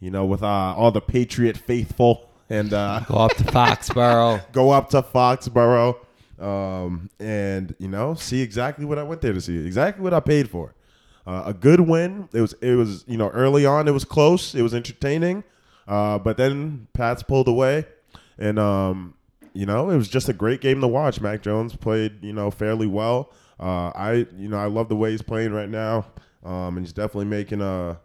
[0.00, 4.40] you know, with uh, all the Patriot faithful, and uh, Go up to Foxborough.
[4.52, 5.96] go up to Foxborough,
[6.38, 10.20] um, and you know, see exactly what I went there to see, exactly what I
[10.20, 10.74] paid for.
[11.26, 12.30] Uh, a good win.
[12.32, 15.44] It was, it was, you know, early on it was close, it was entertaining,
[15.86, 17.84] uh, but then Pats pulled away,
[18.38, 19.12] and um,
[19.52, 21.20] you know, it was just a great game to watch.
[21.20, 23.32] Mac Jones played, you know, fairly well.
[23.58, 26.06] Uh, I, you know, I love the way he's playing right now,
[26.44, 27.96] um, and he's definitely making uh,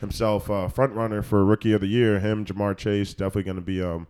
[0.00, 2.18] himself a front runner for Rookie of the Year.
[2.18, 4.06] Him, Ja'Marr Chase, definitely going to be um,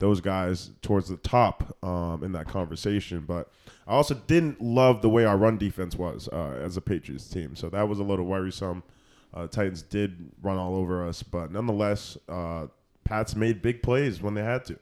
[0.00, 3.24] those guys towards the top um, in that conversation.
[3.26, 3.50] But
[3.86, 7.56] I also didn't love the way our run defense was uh, as a Patriots team,
[7.56, 8.82] so that was a little worrisome.
[9.32, 12.66] Uh, Titans did run all over us, but nonetheless, uh,
[13.02, 14.78] Pats made big plays when they had to.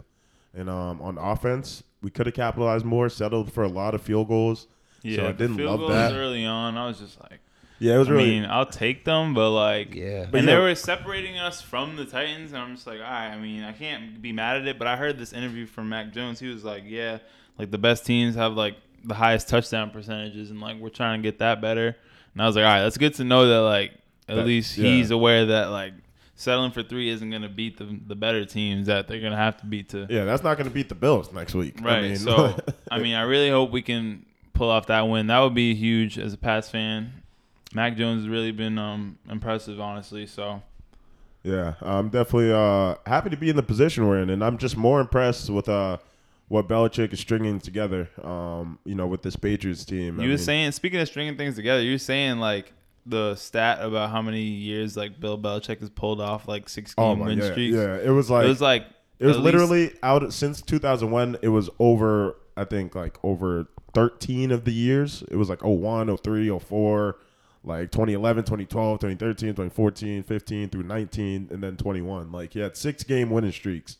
[0.54, 4.28] And um, on offense, we could have capitalized more, settled for a lot of field
[4.28, 4.66] goals.
[5.02, 6.12] Yeah, so I didn't field love goals that.
[6.12, 6.76] early on.
[6.76, 7.40] I was just like,
[7.78, 8.30] Yeah, it was I really.
[8.40, 10.26] mean, I'll take them, but like, Yeah.
[10.30, 10.54] But and yeah.
[10.56, 13.28] they were separating us from the Titans, and I'm just like, all right.
[13.28, 16.12] I mean, I can't be mad at it, but I heard this interview from Mac
[16.12, 16.38] Jones.
[16.38, 17.18] He was like, yeah,
[17.58, 21.26] like the best teams have like the highest touchdown percentages, and like we're trying to
[21.28, 21.96] get that better.
[22.34, 23.92] And I was like, all right, that's good to know that like
[24.28, 24.88] at That- least yeah.
[24.90, 25.94] he's aware that like
[26.34, 29.66] settling for three isn't gonna beat the the better teams that they're gonna have to
[29.66, 30.06] beat to.
[30.10, 31.80] yeah, that's not going to beat the Bills next week.
[31.80, 32.02] I Right.
[32.02, 32.56] mean, so
[32.90, 35.26] I mean, I really hope we can pull off that win.
[35.28, 37.12] That would be huge as a Pats fan.
[37.74, 40.26] Mac Jones has really been um, impressive, honestly.
[40.26, 40.62] So
[41.42, 44.76] Yeah, I'm definitely uh, happy to be in the position we're in, and I'm just
[44.76, 45.96] more impressed with uh,
[46.48, 48.10] what Belichick is stringing together.
[48.22, 50.20] Um, you know, with this Patriots team.
[50.20, 52.72] I you were mean, saying, speaking of stringing things together, you were saying like
[53.06, 57.04] the stat about how many years like Bill Belichick has pulled off like six game
[57.04, 57.76] oh my, win yeah, streaks.
[57.76, 58.86] yeah, it was like it was like
[59.18, 61.38] It was at least- literally out since 2001.
[61.42, 65.22] It was over, I think, like over 13 of the years.
[65.30, 67.16] It was like 01, 03, 04,
[67.64, 72.30] like 2011, 2012, 2013, 2014, 15 through 19, and then 21.
[72.32, 73.98] Like he had six game winning streaks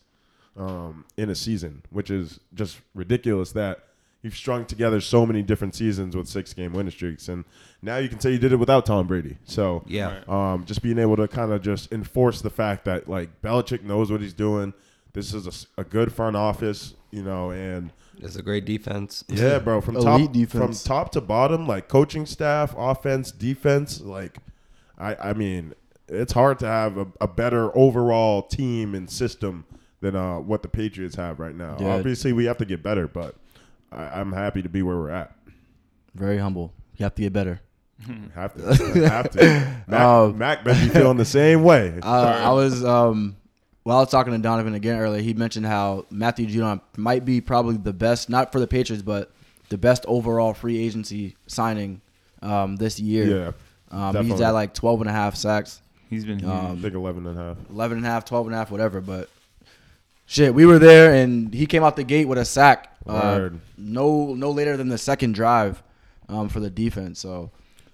[0.57, 3.81] um, in a season, which is just ridiculous that
[4.23, 7.29] you've strung together so many different seasons with six game winning streaks.
[7.29, 7.45] And
[7.83, 9.37] now you can say you did it without Tom Brady.
[9.45, 10.21] So Yeah.
[10.29, 14.11] um, just being able to kind of just enforce the fact that like Belichick knows
[14.13, 14.73] what he's doing.
[15.13, 19.25] This is a good front office, you know, and It's a great defense.
[19.29, 20.83] yeah, bro, from Elite top defense.
[20.83, 24.39] from top to bottom, like coaching staff, offense, defense, like
[24.99, 25.75] I I mean,
[26.09, 29.65] it's hard to have a, a better overall team and system
[30.01, 31.77] than uh, what the Patriots have right now.
[31.81, 31.95] Yeah.
[31.95, 33.35] Obviously, we have to get better, but
[33.93, 35.33] I, I'm happy to be where we're at.
[36.15, 36.73] Very humble.
[36.97, 37.61] You have to get better.
[38.35, 39.39] Have to, have to.
[39.87, 41.99] Mac, Um, Mac better be feeling the same way.
[42.03, 43.37] Uh, I was um,
[43.85, 45.23] while I was talking to Donovan again earlier.
[45.23, 49.31] He mentioned how Matthew Judon might be probably the best, not for the Patriots, but
[49.69, 52.01] the best overall free agency signing
[52.43, 53.53] um, this year.
[53.93, 56.51] yeah, um, he's at like 12 and a half sacks, he's been huge.
[56.51, 57.57] I um, think 11 and a half.
[57.71, 59.01] 11 and a half, 12 and a half, whatever.
[59.01, 59.29] But
[60.33, 62.97] shit, we were there and he came out the gate with a sack.
[63.07, 65.83] Uh, no, no later than the second drive
[66.29, 67.21] um, for the defense.
[67.21, 67.51] So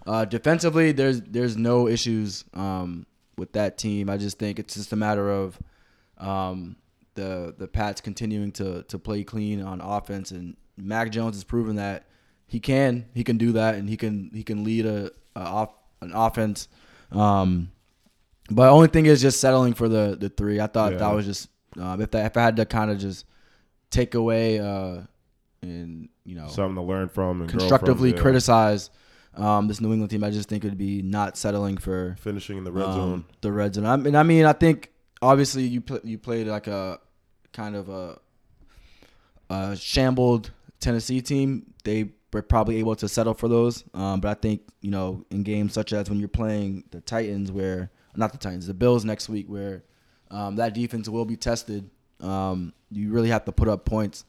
[0.06, 4.08] uh, defensively, there's there's no issues um, with that team.
[4.08, 5.58] I just think it's just a matter of
[6.18, 6.76] um,
[7.14, 11.76] the the Pats continuing to to play clean on offense, and Mac Jones has proven
[11.76, 12.04] that
[12.46, 15.70] he can he can do that, and he can he can lead a, a off
[16.02, 16.68] an offense.
[17.10, 17.72] Um,
[18.50, 20.60] but only thing is just settling for the the three.
[20.60, 20.98] I thought Yeah.
[20.98, 21.48] that was just
[21.80, 23.24] um, if that if I had to kind of just
[23.90, 25.02] take away uh,
[25.62, 28.22] and you know Something to learn from and constructively from, yeah.
[28.22, 28.90] criticize
[29.34, 30.24] um, this New England team.
[30.24, 33.24] I just think it would be not settling for finishing in the red um, zone.
[33.40, 33.86] the red zone.
[33.86, 36.98] I mean, I mean, I think obviously you pl- you played like a
[37.52, 38.18] kind of a,
[39.50, 41.74] a shambled Tennessee team.
[41.84, 43.84] They were probably able to settle for those.
[43.94, 47.50] Um, but I think you know in games such as when you're playing the Titans,
[47.50, 49.84] where not the Titans, the Bills next week, where
[50.30, 51.88] um, that defense will be tested.
[52.20, 54.24] Um, you really have to put up points,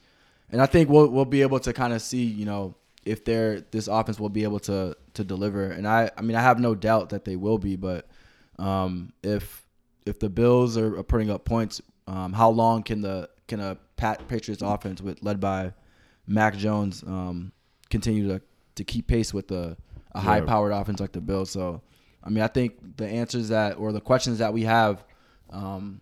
[0.52, 3.62] and I think we'll we'll be able to kind of see you know if they're
[3.62, 5.72] this offense will be able to to deliver.
[5.72, 8.08] And I I mean I have no doubt that they will be, but
[8.58, 9.66] um, if
[10.06, 13.78] if the Bills are, are putting up points, um, how long can the can a
[13.98, 15.74] Pat Patriots offense with led by
[16.28, 17.52] Mac Jones um,
[17.90, 18.42] continue to
[18.76, 19.78] to keep pace with the
[20.14, 21.50] a high powered offense like the Bills?
[21.50, 21.82] So
[22.24, 25.04] I mean I think the answers that or the questions that we have
[25.52, 26.02] um,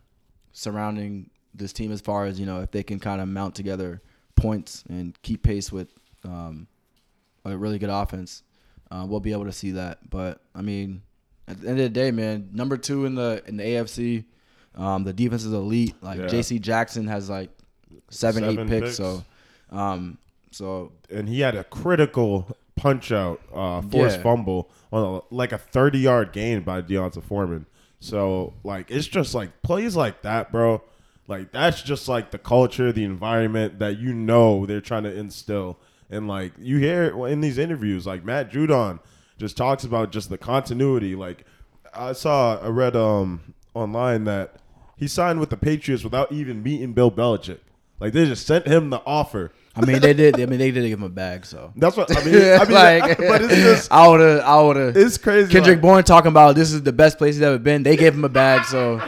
[0.54, 4.02] surrounding this team as far as you know if they can kind of mount together
[4.36, 5.90] points and keep pace with
[6.24, 6.68] um,
[7.46, 8.44] a really good offense,
[8.92, 10.10] uh, we'll be able to see that.
[10.10, 11.02] But I mean,
[11.48, 14.26] at the end of the day, man, number two in the in the AFC,
[14.76, 15.96] um, the defense is elite.
[16.02, 16.28] Like Yeah.
[16.28, 16.60] J.C.
[16.60, 17.50] Jackson has like
[18.10, 18.98] seven, Seven eight picks, picks.
[18.98, 19.24] so
[19.72, 20.18] um,
[20.52, 24.24] so and he had a critical punch out, uh, forced Yeah.
[24.24, 27.66] fumble on a, like a 30 yard gain by D'Onta Foreman.
[28.00, 30.82] So like it's just like plays like that, bro.
[31.28, 35.78] Like that's just like the culture, the environment that you know they're trying to instill.
[36.10, 39.00] And like you hear in these interviews, like Matt Judon
[39.38, 41.16] just talks about just the continuity.
[41.16, 41.46] Like
[41.94, 44.56] I saw, I read um online that
[44.96, 47.60] he signed with the Patriots without even meeting Bill Belichick.
[48.00, 49.52] Like they just sent him the offer.
[49.78, 50.40] I mean they did.
[50.40, 51.72] I mean they did give him a bag, so.
[51.76, 52.36] That's what I mean.
[52.36, 54.98] I mean, like, but it's just I would have, I would have.
[54.98, 55.52] it's crazy.
[55.52, 57.84] Kendrick like, Bourne talking about this is the best place he's ever been.
[57.84, 59.02] They gave him a bag, so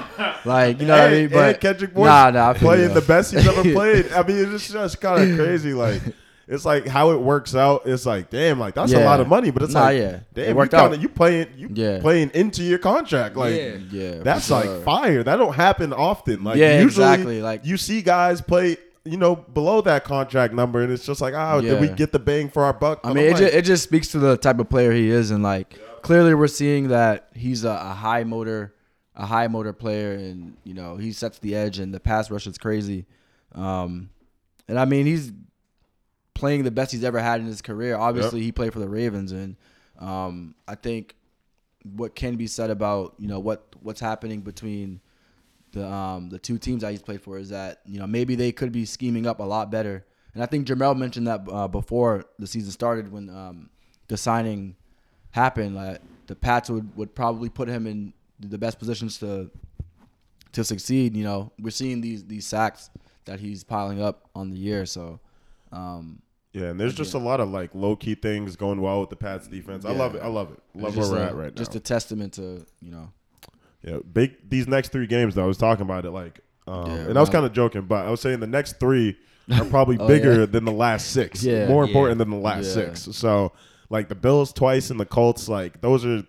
[0.46, 1.30] like you know what I mean.
[1.30, 4.12] But Kendrick Bourne nah, nah, playing the best he's ever played.
[4.12, 5.74] I mean, it's just kind of crazy.
[5.74, 6.02] Like
[6.48, 7.84] it's like how it works out.
[7.86, 9.52] It's like damn, like that's a lot of money.
[9.52, 10.20] But it's Nah, like yeah.
[10.34, 11.02] damn, It worked you kinda, out.
[11.02, 12.00] You playing you Yeah.
[12.00, 13.36] playing into your contract.
[13.36, 13.76] Like Yeah.
[13.92, 14.62] Yeah, that's sure.
[14.64, 15.24] like fire.
[15.24, 16.44] That don't happen often.
[16.44, 18.78] Like Yeah, usually, exactly, like- you see guys play.
[19.10, 22.20] You know, below that contract number, and it's just like, oh, did we get the
[22.20, 23.00] bang for our buck?
[23.04, 25.32] I mean, it, like, just, it just speaks to the type of player he is,
[25.32, 28.76] and like clearly we're seeing that he's a, a high motor,
[29.16, 32.48] a high motor player, and you know he sets the edge, and the pass rush
[32.48, 33.06] is crazy.
[33.56, 34.10] Um,
[34.68, 35.32] and I mean, he's
[36.34, 37.96] playing the best he's ever had in his career.
[37.98, 39.56] Obviously, he played for the Ravens, and
[40.00, 41.16] um, I think
[41.84, 45.02] what can be said about you know what what's happening between
[45.72, 48.52] the um, the two teams that he's played for is that you know maybe they
[48.52, 50.06] could be scheming up a lot better.
[50.34, 53.70] And I think Jamel mentioned that uh, before the season started when um,
[54.08, 54.76] the signing
[55.32, 55.76] happened.
[55.76, 59.50] Like, the Pats would, would probably put him in the best positions to
[60.54, 61.16] to succeed.
[61.16, 62.90] You know, we're seeing these these sacks
[63.26, 64.86] that he's piling up on the year.
[64.86, 65.20] So,
[65.72, 66.22] um,
[66.54, 69.16] Yeah, and there's just a lot of like low key things going well with the
[69.16, 69.84] Pats defense.
[69.86, 69.98] I Yeah.
[69.98, 70.22] love it.
[70.22, 70.60] I love it.
[70.76, 71.78] Love where just we're a, at right Just now.
[71.78, 73.12] a testament to you know.
[73.84, 75.44] Yeah, big these next three games though.
[75.44, 77.34] I was talking about it like, um, Yeah, and I was wow.
[77.34, 79.18] kind of joking, but I was saying the next three
[79.54, 80.46] are probably Oh, bigger yeah.
[80.46, 81.44] than the last six.
[81.44, 81.68] Yeah.
[81.68, 81.90] more Yeah.
[81.90, 82.74] important than the last Yeah.
[82.94, 83.02] six.
[83.16, 83.54] So
[83.90, 86.24] like the Bills twice and the Colts, like those are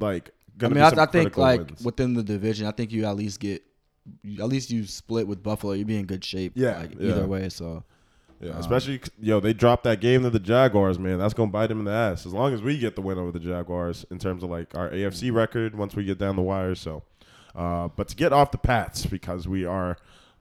[0.00, 1.84] like I gonna mean, be I, some I think like wins.
[1.84, 3.62] within the division, I think you at least get,
[4.38, 5.72] at least you split with Buffalo.
[5.72, 6.52] You'd be in good shape.
[6.54, 7.10] Yeah, like, yeah.
[7.10, 7.48] either way.
[7.48, 7.84] So
[8.42, 11.18] Yeah, Um, especially yo, they dropped that game to the Jaguars, man.
[11.18, 12.26] That's gonna bite them in the ass.
[12.26, 14.90] As long as we get the win over the Jaguars in terms of like our
[14.90, 16.74] AFC record once we get down the wire.
[16.74, 17.02] So,
[17.54, 19.96] uh, but to get off the Pats because we are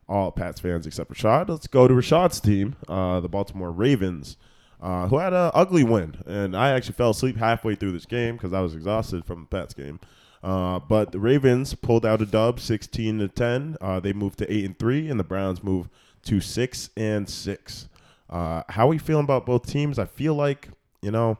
[0.09, 1.47] all Pats fans except Rashad.
[1.49, 4.35] Let's go to Rashad's team, uh, the Baltimore Ravens,
[4.81, 8.35] uh, who had an ugly win, and I actually fell asleep halfway through this game
[8.35, 9.99] because I was exhausted from the Pats game.
[10.43, 13.77] Uh, but the Ravens pulled out a dub, sixteen to ten.
[13.79, 15.91] Uh, they moved to eight and three, and the Browns moved
[16.23, 17.87] to six and six.
[18.31, 19.99] Uh, how are we feeling about both teams?
[19.99, 20.69] I feel like
[21.01, 21.37] you know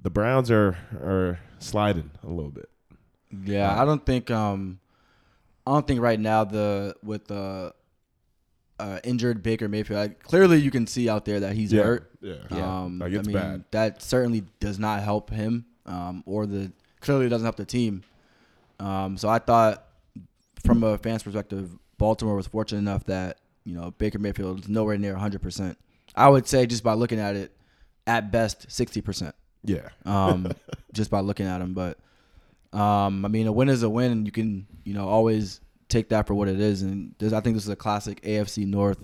[0.00, 2.68] the Browns are are sliding a little bit.
[3.44, 4.78] yeah, I don't think um,
[5.66, 7.74] I don't think right now the with the
[8.78, 12.10] uh, injured Baker Mayfield, like, clearly you can see out there that he's hurt.
[12.20, 13.64] yeah, Um, like I mean, bad.
[13.72, 18.04] That certainly does not help him, um, or the clearly doesn't help the team.
[18.78, 19.84] Um, so I thought,
[20.64, 24.96] from a fan's perspective, Baltimore was fortunate enough that you know Baker Mayfield is nowhere
[24.96, 25.42] near 100.
[25.42, 25.76] percent
[26.18, 27.52] I would say just by looking at it,
[28.06, 29.34] at best 60 percent.
[29.64, 30.52] Yeah, Um,
[30.92, 31.98] just by looking at them, but
[32.72, 36.10] um, I mean, a win is a win, and you can you know always take
[36.10, 36.82] that for what it is.
[36.82, 38.98] And I think this is a classic AFC North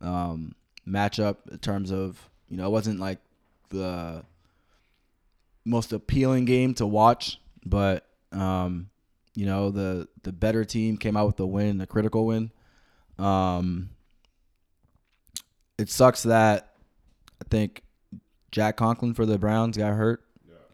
[0.00, 0.54] um,
[0.86, 3.18] matchup in terms of you know it wasn't like
[3.70, 4.24] the
[5.64, 8.90] most appealing game to watch, but um,
[9.34, 12.50] you know the the better team came out with the win, a critical win.
[13.18, 13.90] Um,
[15.82, 16.74] it sucks that
[17.40, 17.82] I think
[18.52, 20.24] Jack Conklin for the Browns got hurt,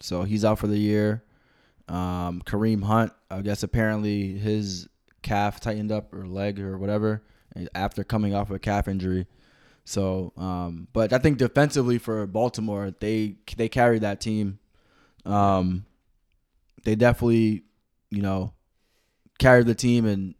[0.01, 1.25] so he's out for the year.
[1.89, 4.87] Um, Kareem Hunt, I guess apparently his
[5.23, 7.23] calf tightened up or leg or whatever
[7.75, 9.27] after coming off a calf injury.
[9.87, 14.59] So, um, but I think defensively for Baltimore, they they carried that team.
[15.25, 15.87] Um,
[16.85, 17.65] they definitely,
[18.11, 18.53] you know,
[19.39, 20.35] carried the team and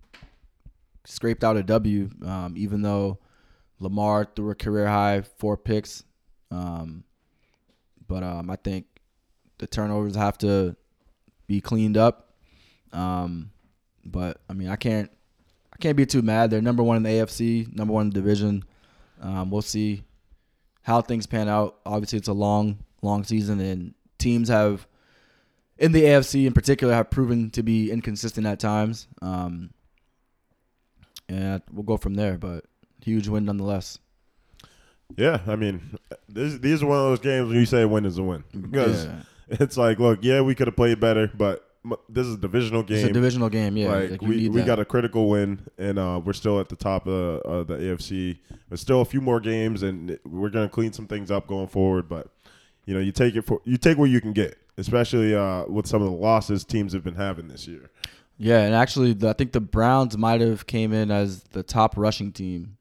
[1.07, 2.11] scraped out a W.
[2.23, 3.19] Um, even though
[3.81, 6.05] Lamar threw a career high four picks,
[6.51, 7.05] um,
[8.07, 8.87] but um, I think
[9.59, 10.77] the turnovers have to
[11.47, 12.33] be cleaned up.
[12.93, 13.51] Um,
[14.05, 15.11] but I mean, I can't,
[15.73, 16.51] I can't be too mad.
[16.51, 18.65] They're number one in the AFC, number one in the division.
[19.21, 20.05] Um, we'll see
[20.83, 21.79] how things pan out.
[21.85, 24.87] Obviously, it's a long, long season, and teams have,
[25.77, 29.07] in the AFC in particular, have proven to be inconsistent at times.
[29.21, 29.71] Um,
[31.29, 32.39] and we'll go from there.
[32.39, 32.65] But
[33.03, 33.99] huge win nonetheless.
[35.17, 35.41] yeah.
[35.47, 38.19] I mean, this, these are one of those games when you say a win is
[38.19, 39.21] a win because Yeah.
[39.49, 41.65] it's like, look, yeah, we could have played better, but
[42.09, 42.99] this is a divisional game.
[42.99, 43.89] It's a divisional game, yeah.
[43.91, 44.67] like, like, we, we that.
[44.67, 48.39] got a critical win, and uh, we're still at the top of uh, the AFC.
[48.69, 52.09] There's still a few more games, and we're gonna clean some things up going forward.
[52.09, 52.29] But
[52.85, 55.87] you know, you take it for you take what you can get, especially uh, with
[55.87, 57.91] some of the losses teams have been having this year.
[58.37, 61.97] Yeah, and actually, the, I think the Browns might have came in as the top
[61.97, 62.77] rushing team,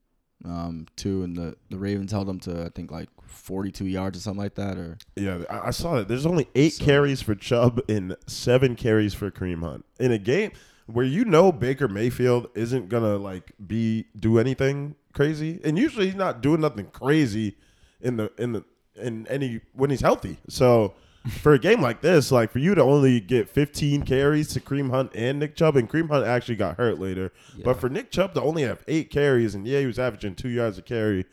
[0.47, 4.21] um, too, and the the Ravens held them to I think like 42 yards or
[4.21, 6.07] something like that, or Yeah, I, I saw that.
[6.07, 10.17] There's only eight So- carries for Chubb and seven carries for Kareem Hunt in a
[10.17, 10.51] game
[10.85, 16.15] where you know Baker Mayfield isn't gonna like be do anything crazy, and usually he's
[16.15, 17.57] not doing nothing crazy
[18.01, 18.63] in the in the
[18.95, 20.37] in any when he's healthy.
[20.47, 20.93] So
[21.29, 24.89] for a game like this, like for you to only get 15 carries to Kareem
[24.89, 27.31] Hunt and Nick Chubb, and Kareem Hunt actually got hurt later,
[27.63, 30.49] but for Nick Chubb to only have eight carries, and yeah, he was averaging two
[30.49, 31.25] yards a carry.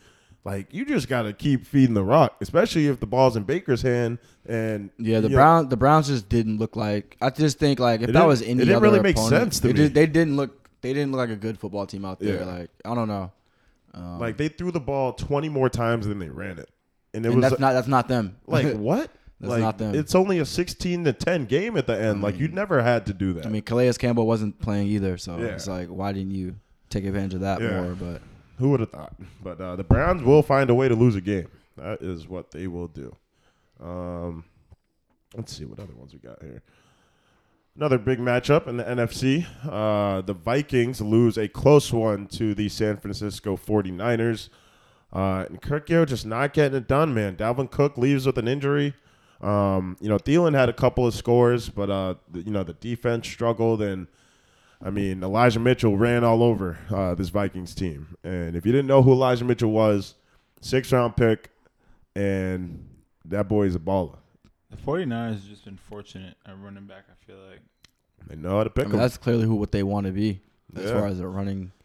[0.45, 4.18] Like you just gotta keep feeding the rock, especially if the ball's in Baker's hand.
[4.47, 7.16] And yeah, the you know, Brown the Browns just didn't look like.
[7.22, 9.68] I just think like if that was any it didn't really make opponent, sense to
[9.68, 9.78] they me.
[9.78, 12.40] just- they didn't look they didn't look like a good football team out there.
[12.40, 12.45] Yeah.
[12.45, 13.32] Like I don't know,
[13.95, 16.68] um, like they threw the ball 20 more times than they ran it,
[17.14, 18.36] and it and was that's not that's not them.
[18.47, 19.11] like what?
[19.45, 19.95] That's like not them.
[19.95, 22.22] it's only a 16 to 10 game at the end.
[22.22, 23.47] like you never had to do that.
[23.47, 25.47] I mean, Calais Campbell wasn't playing either, so Yeah.
[25.47, 26.57] it's like why didn't you
[26.90, 27.82] take advantage of that Yeah.
[27.82, 27.95] more?
[27.95, 28.22] But
[28.59, 29.14] Who would have thought?
[29.42, 31.49] But uh, the Browns will find a way to lose a game.
[31.76, 33.14] That is what they will do.
[33.82, 34.45] Um,
[35.36, 36.62] let's see what other ones we got here.
[37.76, 39.45] Another big matchup in the NFC.
[39.68, 44.49] Uh, the Vikings lose a close one to the San Francisco 49ers.
[45.12, 47.34] Uh, and Kirk Garrett just not getting it done, man.
[47.36, 48.95] Dalvin Cook leaves with an injury.
[49.41, 52.72] Um, you know, Thielen had a couple of scores, but uh, the, you know, the
[52.74, 54.07] defense struggled, and
[54.82, 58.16] I mean, Elijah Mitchell ran all over uh, this Vikings team.
[58.24, 60.14] And if you didn't know who Elijah Mitchell was,
[60.61, 61.51] six round pick,
[62.16, 62.89] and
[63.24, 64.16] that boy is a baller.
[64.70, 67.61] The 49ers have just been fortunate at running back, I feel like.
[68.26, 69.01] They know how to I pick mean, them.
[69.01, 70.41] that's clearly who what they want to be
[70.76, 70.93] as Yeah.
[70.93, 71.84] far as a running a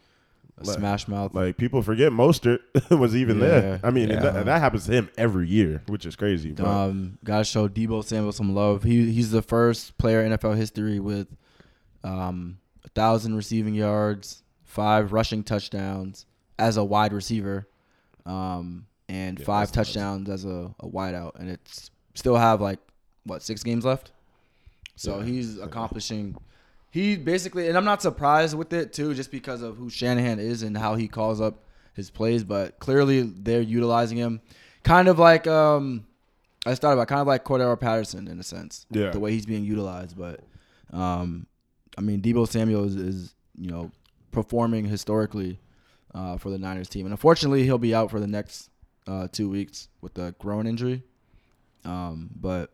[0.65, 1.33] Like- smash mouth.
[1.33, 2.59] Like people forget Mostert
[2.99, 3.79] was even Yeah, there.
[3.83, 4.19] I mean, yeah.
[4.19, 6.51] that, that happens to him every year, which is crazy.
[6.51, 8.83] But Um, gotta show Deebo Samuel some love.
[8.83, 11.27] He he's the first player in NFL history with
[12.03, 16.25] um a thousand receiving yards, five rushing touchdowns
[16.57, 17.67] as a wide receiver,
[18.25, 22.79] um, and Yeah, five touchdowns as a, a wideout, and it's still have like
[23.25, 24.11] what six games left.
[24.95, 26.35] So he's accomplishing.
[26.91, 30.63] He basically, and I'm not surprised with it too, just because of who Shanahan is
[30.63, 31.63] and how he calls up
[31.93, 32.43] his plays.
[32.43, 34.41] But clearly, they're utilizing him,
[34.83, 36.05] kind of like um,
[36.65, 38.85] I just thought about kind of like Cordarrelle Patterson in a sense.
[38.89, 39.11] Yeah.
[39.11, 40.41] The way he's being utilized, but
[40.91, 41.45] um,
[41.97, 43.91] I mean Deebo Samuel is, is you know
[44.31, 45.59] performing historically
[46.13, 48.69] uh, for the Niners team, and unfortunately he'll be out for the next
[49.07, 51.03] uh, two weeks with a groin injury.
[51.85, 52.71] Um, but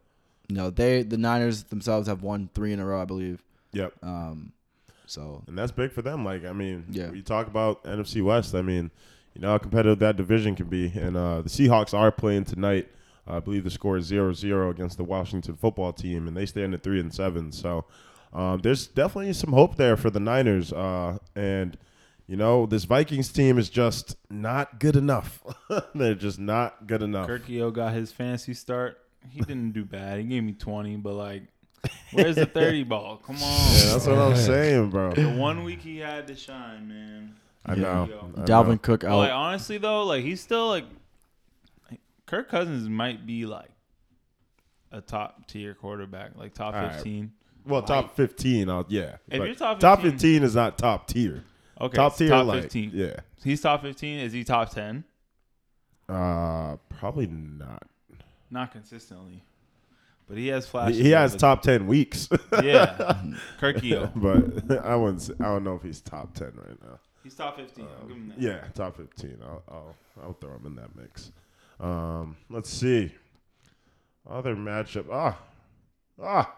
[0.47, 3.43] you know they the Niners themselves have won three in a row, I believe.
[3.75, 3.93] Yep.
[4.01, 4.53] Um,
[5.05, 6.25] so And that's big for them.
[6.25, 7.11] Like, I mean, Yeah.
[7.11, 8.55] you talk about NFC West.
[8.55, 8.89] I mean,
[9.35, 10.87] you know how competitive that division can be.
[10.95, 12.87] And uh, the Seahawks are playing tonight.
[13.27, 16.83] I believe the score is 0-0 against the Washington football team, and they stand at
[16.83, 17.51] three and seven.
[17.51, 17.85] So
[18.33, 20.71] um, there's definitely some hope there for the Niners.
[20.71, 21.77] Uh, and
[22.27, 25.43] you know, this Vikings team is just not good enough.
[25.95, 27.27] They're just not good enough.
[27.27, 28.97] Kirkio got his fantasy start.
[29.29, 30.19] He didn't do bad.
[30.19, 31.43] He gave me 20, but like,
[32.11, 33.17] where's the 30 ball?
[33.25, 33.41] Come on.
[33.41, 35.13] Yeah, that's what I'm saying, bro.
[35.13, 37.35] the one week he had to shine, man.
[37.65, 38.07] I know.
[38.09, 38.31] Yo.
[38.35, 38.45] I know.
[38.45, 39.17] Dalvin Cook out.
[39.17, 40.85] like honestly though, like he's still like
[42.25, 43.69] Kirk Cousins might be like
[44.91, 46.93] a top tier quarterback, like top All right.
[46.93, 47.31] 15.
[47.67, 49.15] Well, top 15, I'll, yeah.
[49.27, 50.11] If But you're top top 15
[50.41, 51.43] 15 is not top tier.
[51.81, 52.91] Okay, top it's tier, top like 15.
[52.93, 53.15] yeah.
[53.43, 54.19] He's top 15.
[54.19, 55.03] Is he top 10?
[56.07, 57.83] Uh, probably not.
[58.51, 59.43] Not consistently.
[60.27, 60.97] But he has flashes.
[60.97, 62.27] He, he has top 10 weeks,
[62.63, 63.17] Yeah.
[63.59, 64.11] Kirkio.
[64.15, 65.21] but I wouldn't.
[65.21, 66.99] Say, I don't know if he's top 10 right now.
[67.23, 67.85] He's top 15.
[68.01, 68.39] I'll give him that.
[68.41, 69.37] Yeah, top 15.
[69.43, 71.31] I'll I'll, I'll throw him in that mix.
[71.79, 73.11] Um, let's see.
[74.29, 75.05] Other matchup.
[75.11, 75.37] Ah,
[76.21, 76.55] ah,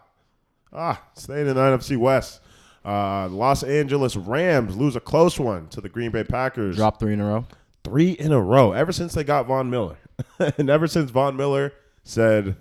[0.72, 1.02] ah.
[1.16, 2.42] Staying in the NFC West.
[2.86, 6.78] Uh, Los Angeles Rams lose a close one to the Green Bay Packers.
[6.78, 7.46] Drop three in a row.
[7.84, 9.98] three in a row ever since they got Von Miller,
[10.58, 12.56] and ever since Von Miller said,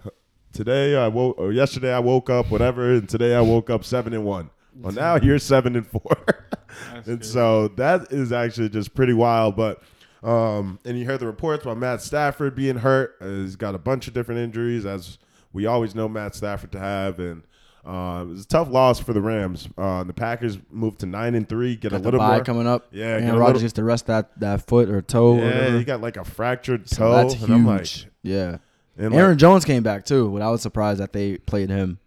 [0.57, 4.13] "Today I woke, or yesterday I woke up, whatever, and today I woke up seven
[4.13, 6.17] and one." Well, now you're seven and four,
[6.95, 7.25] and good.
[7.25, 9.57] so that is actually just pretty wild.
[9.57, 9.83] But
[10.23, 13.17] um, and you heard the reports about Matt Stafford being hurt.
[13.21, 15.19] Uh, He's got a bunch of different injuries, as
[15.53, 17.43] we always know Matt Stafford to have, and.
[17.89, 19.69] Uh, it was a tough loss for the Rams.
[19.79, 22.45] Uh, the Packers moved to nine and three, get Got a little bye more.
[22.45, 22.89] coming up.
[22.91, 25.37] Yeah, get and a Rodgers little- gets to rest that, that foot or toe.
[25.37, 25.79] Yeah, whatever.
[25.79, 27.13] he got like a fractured So toe.
[27.13, 28.09] that's and I'm like, huge.
[28.25, 28.57] yeah.
[28.99, 31.99] And Aaron like, Jones came back too, but I was surprised that they played him.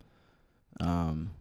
[0.80, 1.32] Um,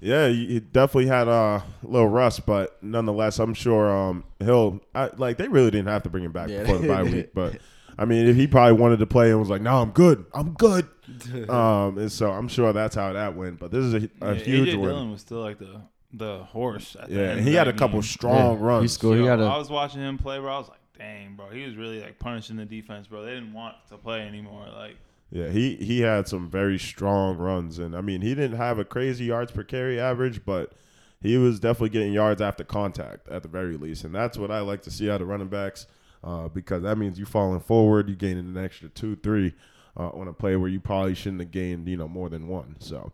[0.00, 5.10] yeah, he he definitely had a little rust, but nonetheless, I'm sure um, he'll I,
[5.16, 6.60] like they really didn't have to bring him back Yeah.
[6.62, 7.58] before the bye week, but
[7.98, 10.52] I mean, if he probably wanted to play and was like, "No, I'm good, I'm
[10.54, 10.86] good,"
[11.48, 13.58] um, and so I'm sure that's how that went.
[13.60, 14.88] But this is a, a Yeah, huge AJ win.
[14.90, 15.80] Dillon was still like the
[16.12, 16.96] the horse.
[17.00, 18.02] At the Yeah, end and he had a that couple game.
[18.02, 18.82] strong Yeah, runs.
[18.82, 19.18] he scored.
[19.18, 21.48] he Yo, had a- I was watching him play, where I was like, dang, bro.
[21.50, 23.24] He was really like punishing the defense, bro.
[23.24, 24.66] They didn't want to play anymore.
[24.74, 24.96] Like,
[25.30, 28.84] Yeah, he he had some very strong runs, and I mean, he didn't have a
[28.84, 30.72] crazy yards per carry average, but
[31.20, 34.60] he was definitely getting yards after contact at the very least, and that's what I
[34.60, 35.86] like to see out of running backs,
[36.22, 39.54] uh, because that means you falling forward, you gaining an extra two, three
[39.96, 42.76] uh, on a play where you probably shouldn't have gained, you know, more than one.
[42.78, 43.12] So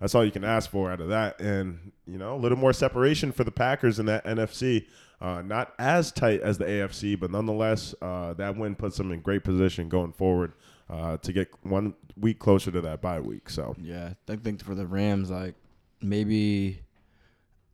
[0.00, 2.72] that's all you can ask for out of that, and you know, a little more
[2.72, 4.86] separation for the Packers in that NFC.
[5.22, 9.20] Uh, not as tight as the AFC, but nonetheless, uh, that win puts them in
[9.20, 10.52] great position going forward
[10.90, 13.48] uh, to get one week closer to that bye week.
[13.48, 15.54] So yeah, I think for the Rams, like
[16.00, 16.80] maybe,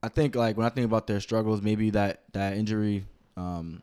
[0.02, 3.06] I think like when I think about their struggles, maybe that that injury,
[3.38, 3.82] um,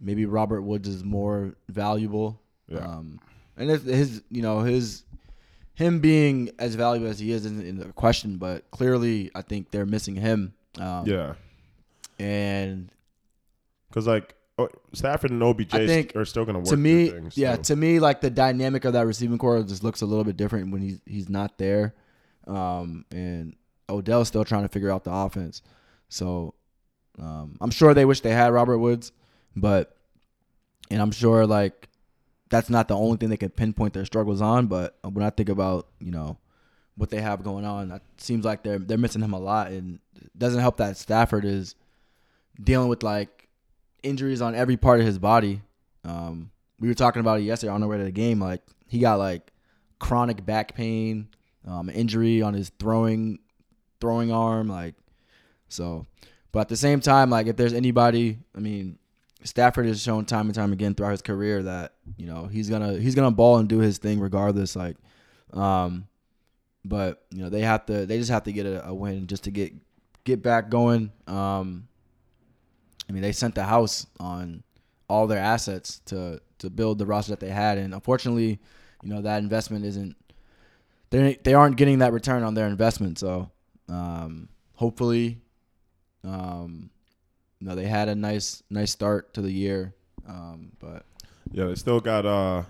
[0.00, 2.40] maybe Robert Woods is more valuable.
[2.68, 2.86] Yeah.
[2.86, 3.18] Um,
[3.56, 5.02] and his, his, you know, his,
[5.74, 9.72] him being as valuable as he is isn't in the question, but clearly I think
[9.72, 10.54] they're missing him.
[10.78, 11.34] Um, yeah,
[12.18, 12.90] And
[13.88, 17.10] because like oh, Stafford and OBJ I think are still going to work to me,
[17.10, 17.36] things.
[17.36, 17.62] yeah, so.
[17.62, 20.72] to me, like the dynamic of that receiving corps just looks a little bit different
[20.72, 21.94] when he's he's not there,
[22.46, 23.56] um, and
[23.88, 25.62] Odell's still trying to figure out the offense.
[26.08, 26.54] So
[27.18, 29.12] um, I'm sure they wish they had Robert Woods,
[29.54, 29.96] but
[30.90, 31.88] and I'm sure like
[32.48, 34.66] that's not the only thing they can pinpoint their struggles on.
[34.66, 36.38] But when I think about you know
[36.96, 40.00] what they have going on, it seems like they're they're missing him a lot, and
[40.14, 41.74] it doesn't help that Stafford is
[42.62, 43.48] dealing with like
[44.02, 45.62] injuries on every part of his body.
[46.04, 46.50] Um,
[46.80, 48.40] we were talking about it yesterday on the way to the game.
[48.40, 49.52] Like he got like
[49.98, 51.28] chronic back pain,
[51.66, 53.38] um, injury on his throwing
[54.00, 54.94] throwing arm, like
[55.68, 56.06] so.
[56.52, 58.98] But at the same time, like if there's anybody, I mean,
[59.44, 62.94] Stafford has shown time and time again throughout his career that you know he's gonna
[62.94, 64.76] he's gonna ball and do his thing regardless.
[64.76, 64.96] Like,
[65.52, 66.06] um,
[66.84, 69.44] but you know they have to they just have to get a, a win just
[69.44, 69.72] to get
[70.24, 71.12] get back going.
[71.26, 71.88] Um,
[73.08, 74.62] I mean they sent the house on
[75.08, 78.58] all their assets to to build the roster that they had, and unfortunately,
[79.02, 80.16] you know that investment isn't
[81.10, 83.18] they they aren't getting that return on their investment.
[83.18, 83.50] So
[83.88, 85.38] um, hopefully,
[86.24, 86.90] um,
[87.60, 89.94] you know they had a nice nice start to the year,
[90.28, 91.04] um, but
[91.52, 92.64] Yeah, they still got uh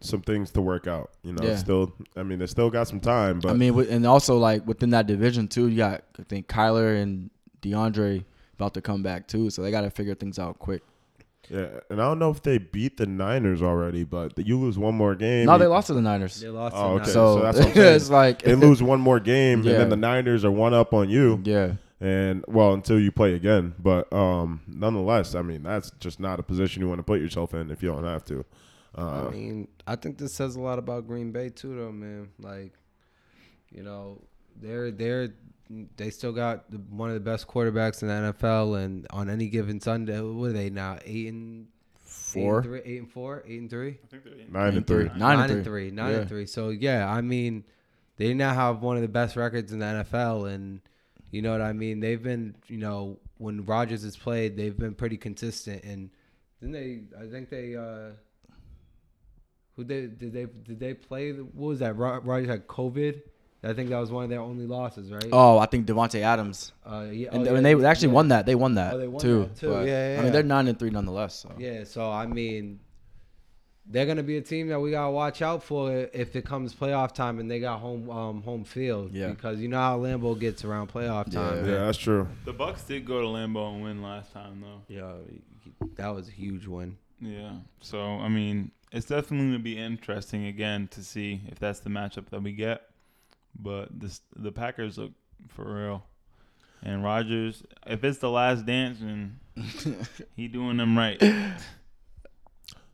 [0.00, 1.10] some things to work out.
[1.22, 1.56] You know, Yeah.
[1.56, 1.94] still.
[2.16, 5.06] I mean, they still got some time, but I mean, and also like within that
[5.06, 7.30] division too, you got I think Kyler and
[7.62, 8.24] DeAndre
[8.54, 10.82] about to come back too, so they got to figure things out quick.
[11.50, 11.66] yeah.
[11.90, 15.14] And I don't know if they beat the Niners already, but you lose one more
[15.14, 15.46] game.
[15.46, 16.40] No, they lost to the Niners.
[16.40, 16.74] They lost.
[16.76, 16.96] Oh, to okay.
[16.98, 17.12] Niners.
[17.12, 17.96] So, so that's what I'm saying.
[17.96, 19.72] it's like They lose one more game, Yeah.
[19.72, 21.40] and then the Niners are one up on you.
[21.44, 26.40] Yeah, And well, until you play again, but um, nonetheless, I mean that's just not
[26.40, 28.44] a position you want to put yourself in if you don't have to.
[28.96, 32.28] Uh, I mean, I think this says a lot about Green Bay too, though, man.
[32.38, 32.72] Like,
[33.72, 34.22] you know,
[34.60, 35.34] they're they're
[35.96, 39.48] they still got the, one of the best quarterbacks in the NFL, and on any
[39.48, 40.98] given Sunday, what are they now?
[41.04, 41.66] Eight and
[42.04, 42.60] four.
[42.60, 43.98] eight and three, eight and four, eight and three,
[44.50, 45.10] nine and three.
[45.16, 45.90] Nine and three.
[45.90, 46.16] nine Yeah.
[46.18, 46.46] and three.
[46.46, 47.64] So yeah, I mean,
[48.16, 50.80] they now have one of the best records in the NFL, and
[51.30, 52.00] you know what I mean.
[52.00, 56.10] They've been, you know, when Rodgers has played, they've been pretty consistent, and
[56.60, 57.76] then they, I think they.
[57.76, 58.10] uh
[59.76, 61.32] who they did they did they play?
[61.32, 61.96] What was that?
[61.96, 63.22] Rodgers had COVID.
[63.64, 65.28] I think that was one of their only losses, right?
[65.32, 68.14] Oh, I think Davante Adams, uh, yeah, and, oh, and yeah, they actually yeah.
[68.14, 68.46] won that.
[68.46, 69.42] They won that Oh, they won too.
[69.44, 69.68] that too.
[69.70, 71.34] but, Yeah, yeah, I mean, they're nine and three nonetheless.
[71.34, 71.52] So.
[71.58, 72.80] Yeah, so I mean,
[73.86, 77.12] they're gonna be a team that we gotta watch out for if it comes playoff
[77.12, 79.12] time and they got home um, home field.
[79.12, 79.28] Yeah.
[79.28, 81.66] because you know how Lambeau gets around playoff time.
[81.68, 82.28] Yeah, that's true.
[82.44, 84.82] The Bucks did go to Lambeau and win last time though.
[84.88, 85.12] Yeah,
[85.96, 86.96] that was a huge win.
[87.20, 87.52] Yeah.
[87.80, 92.30] So I mean, it's definitely gonna be interesting again to see if that's the matchup
[92.30, 92.88] that we get.
[93.58, 95.12] But this the Packers look
[95.48, 96.04] for real.
[96.82, 99.38] And Rodgers, if it's the last dance, and
[100.36, 101.22] he doing them right.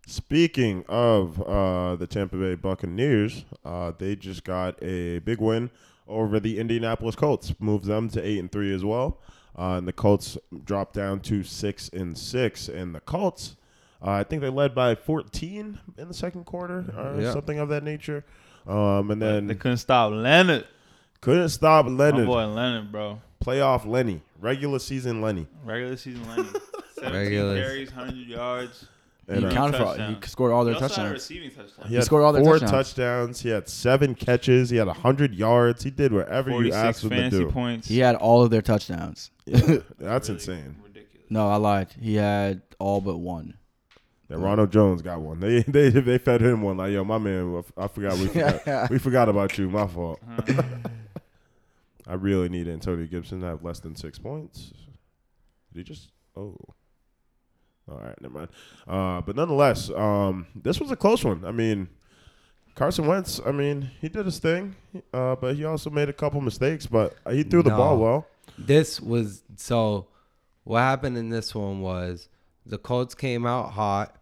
[0.07, 5.71] Speaking of uh, the Tampa Bay Buccaneers, uh, they just got a big win
[6.09, 9.21] over the Indianapolis Colts, moves them to eight and three as well.
[9.57, 12.69] Uh, and the Colts dropped down to six and six.
[12.69, 13.57] And the Colts,
[14.05, 17.33] uh, I think they led by 14 in the second quarter or Yeah.
[17.33, 18.25] something of that nature.
[18.71, 20.67] Um, and then they couldn't stop Leonard.
[21.21, 22.27] couldn't stop My Leonard.
[22.27, 23.21] boy Leonard, bro.
[23.45, 25.47] Playoff Lenny, regular season Lenny.
[25.65, 26.49] Regular season Lenny.
[26.97, 27.57] 17 Regular.
[27.61, 28.87] carries, 100 yards.
[29.27, 29.85] He And, uh, counted for.
[29.93, 30.31] He touchdowns.
[30.31, 31.13] scored all He their also had a touchdowns.
[31.31, 31.89] receiving touchdown.
[31.89, 32.89] He had scored all their four touchdowns.
[32.89, 33.41] touchdowns.
[33.41, 34.71] He had seven catches.
[34.71, 35.83] He had hundred yards.
[35.85, 37.51] He did whatever you 46 asked him to fantasy do.
[37.51, 37.89] points.
[37.89, 39.31] He had all of their touchdowns.
[39.47, 40.77] Yeah, that's Really insane.
[40.85, 41.27] Ridiculous.
[41.31, 41.89] No, I lied.
[42.01, 43.55] He had all but one.
[44.31, 45.41] Yeah, Ronald Jones got one.
[45.41, 46.77] They they they fed him one.
[46.77, 49.69] Like yo, my man, I forgot we forgot, we forgot about you.
[49.69, 50.21] My fault.
[50.39, 50.63] Uh-huh.
[52.07, 54.73] I really need Antonio Gibson to have less than six points.
[55.73, 56.11] Did he just?
[56.37, 56.57] Oh.
[57.91, 58.49] All right, never mind.
[58.87, 61.45] Uh, but nonetheless, um, this was a close one.
[61.45, 61.89] I mean,
[62.77, 63.41] Carson Wentz.
[63.45, 64.77] I mean, he did his thing,
[65.13, 66.87] uh, but he also made a couple mistakes.
[66.87, 67.77] But he threw the No.
[67.77, 68.27] ball well.
[68.59, 70.07] This was so.
[70.65, 72.29] What happened in this one was
[72.65, 74.17] the Colts came out hot.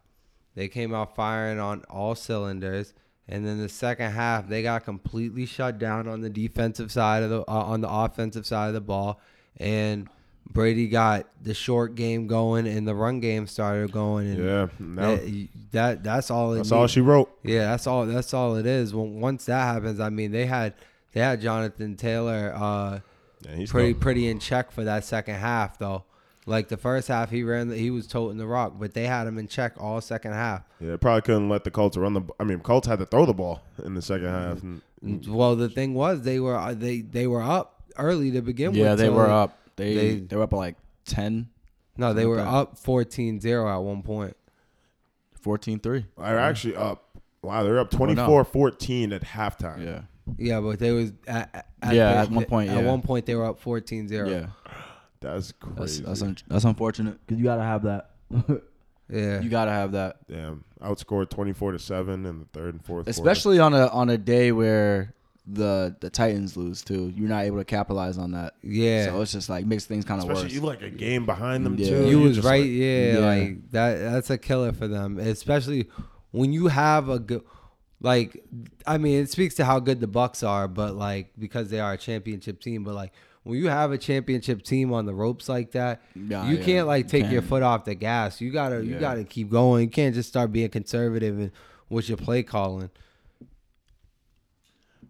[0.59, 2.93] They came out firing on all cylinders,
[3.29, 7.31] and then the second half they got completely shut down on the defensive side of
[7.31, 9.21] the uh, on the offensive side of the ball,
[9.59, 10.09] and
[10.51, 14.31] Brady got the short game going and the run game started going.
[14.31, 16.55] And Yeah, now, that, that that's all.
[16.55, 17.31] It that's all she wrote.
[17.45, 18.05] Yeah, that's all.
[18.07, 18.93] That's all it is.
[18.93, 20.75] When, once that happens, I mean, they had
[21.13, 22.99] they had Jonathan Taylor uh,
[23.47, 26.03] Yeah, he's pretty still- pretty in check for that second half, though.
[26.49, 29.37] Like the first half, he ran, he was toting the rock, but they had him
[29.39, 30.63] in check all second half.
[30.81, 32.23] Yeah, probably couldn't let the Colts run the.
[32.41, 34.63] I mean, Colts had to throw the ball in the second half.
[34.63, 34.81] And,
[35.29, 38.79] Well, the thing was, they were uh, they they were up early to begin with.
[38.79, 39.59] Yeah, they so were up.
[39.77, 41.49] They they- they, were up like 10,
[41.99, 42.47] No, they were that.
[42.49, 44.35] up 14-0 at one point.
[45.41, 46.07] 14 3.
[46.17, 47.05] they're actually up.
[47.43, 49.85] Wow, they're up Oh, 24-14 at halftime.
[49.85, 50.01] Yeah.
[50.37, 52.91] Yeah, but they was at, at Yeah, at one point, At yeah.
[52.91, 54.11] one point, they were up 14-0.
[54.31, 54.47] Yeah.
[55.21, 56.05] That's That's crazy.
[56.05, 58.11] that's, un- that's unfortunate because you got to have that.
[59.11, 59.41] Yeah.
[59.41, 63.07] You gotta have that, Damn, outscored twenty four to seven in the third and fourth.
[63.07, 63.11] quarter.
[63.11, 65.15] especially on a on a day where
[65.47, 67.11] the the Titans lose too.
[67.17, 68.53] You're not able to capitalize on that.
[68.63, 69.07] yeah.
[69.07, 70.53] So it's just like makes things kind of especially worse.
[70.53, 71.89] you like a game behind them Yeah.
[71.89, 72.05] too.
[72.11, 73.19] you You're was right, like- yeah, Yeah.
[73.21, 73.95] Like that.
[74.13, 75.89] That's a killer for them, especially
[76.33, 77.43] when you have a good.
[78.03, 78.45] Like,
[78.87, 81.95] I mean, it speaks to how good the Bucks are, but like because they are
[81.95, 82.85] a championship team.
[82.85, 83.13] But like
[83.49, 86.87] when you have a championship team on the ropes like that, Nah, you yeah, can't
[86.87, 87.45] like you take your can't.
[87.49, 88.43] foot off the gas.
[88.43, 89.01] You gotta, you Yeah.
[89.01, 89.85] gotta keep going.
[89.85, 91.51] You can't just start being conservative and
[91.89, 92.91] with your play calling.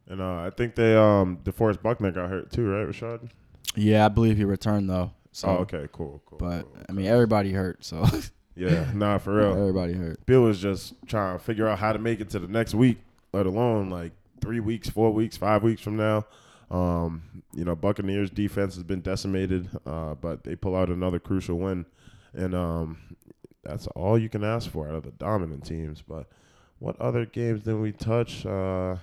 [0.09, 3.29] And uh, I think they um DeForest Buckner got hurt too, right, Rashad?
[3.75, 5.11] yeah, I believe he returned though.
[5.33, 6.39] So, oh, okay, cool, cool.
[6.39, 6.77] but cool.
[6.89, 7.85] I mean, everybody hurt.
[7.85, 8.07] So
[8.57, 9.51] yeah, nah, for real.
[9.53, 10.25] everybody hurt.
[10.27, 12.99] Bill was just trying to figure out how to make it to the next week,
[13.33, 16.25] let alone like three weeks, four weeks, five weeks from now.
[16.71, 21.59] Um, you know, Buccaneers defense has been decimated, uh, but they pull out another crucial
[21.59, 21.87] win,
[22.35, 22.99] and um,
[23.63, 26.03] that's all you can ask for out of the dominant teams.
[26.07, 26.27] But
[26.79, 28.45] what other games did we touch?
[28.45, 28.97] Uh,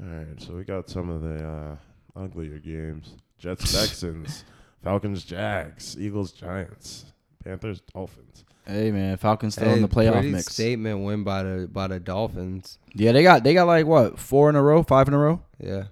[0.00, 1.76] all right, so we got some of the uh,
[2.16, 4.44] uglier games: Jets, Texans,
[4.82, 7.06] Falcons, Jags, Eagles, Giants,
[7.42, 8.44] Panthers, Dolphins.
[8.66, 10.46] Hey man, Falcons still in the playoff pretty mix.
[10.52, 12.78] Statement win by the by the Dolphins.
[12.94, 15.42] Yeah, they got they got like what four in a row, five in a row.
[15.58, 15.84] Yeah.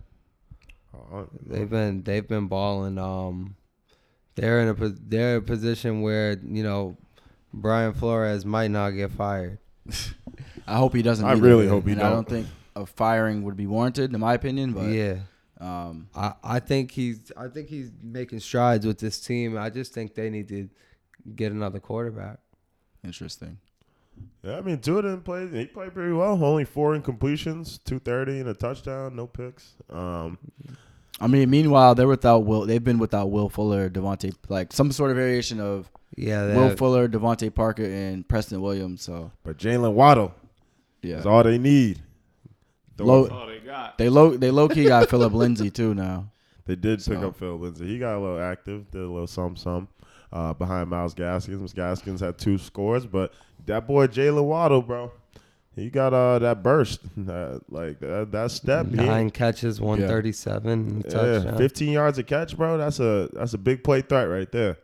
[0.94, 2.96] Oh, They've been they've been balling.
[2.96, 3.56] Um,
[4.36, 6.96] they're in a they're in a position where you know
[7.52, 9.58] Brian Flores might not get fired.
[10.66, 11.26] I hope he doesn't.
[11.26, 12.28] I really hope he And I don't I don't.
[12.28, 14.72] think a firing would be warranted, in my opinion.
[14.72, 15.16] But yeah,
[15.60, 19.58] um, I, I think he's I think he's making strides with this team.
[19.58, 20.70] I just think they need to
[21.36, 22.38] get another quarterback.
[23.04, 23.58] Interesting.
[24.42, 25.46] Yeah, I mean, Tua didn't play.
[25.48, 26.42] He played pretty well.
[26.42, 29.72] Only four incompletions, two thirty and a touchdown, no picks.
[29.90, 30.38] Um,
[31.20, 32.66] I mean, meanwhile, they're without Will.
[32.66, 37.08] They've been without Will Fuller, DeVante, like some sort of variation of Yeah, Will Fuller,
[37.08, 39.02] DeVante Parker, and Preston Williams.
[39.02, 40.34] So but Jaylen Waddle
[41.00, 42.00] yeah, is all they need.
[42.98, 43.96] Throw Low- all they got.
[43.98, 46.30] they low they low key got Phillip Lindsay too now.
[46.66, 47.86] They did pick up Phil Lindsay.
[47.86, 49.88] He got a little active, did a little some some
[50.32, 51.58] uh, behind Myles Gaskins.
[51.58, 53.32] Myles Gaskins had two scores, but
[53.66, 55.12] that boy Jaylen Waddle, bro,
[55.74, 58.86] he got uh that burst, that, like that, that step.
[58.88, 61.58] He- catches, one thirty seven Yeah, touchdown.
[61.58, 62.78] 15 yards a catch, bro.
[62.78, 64.78] That's a that's a big play threat right there.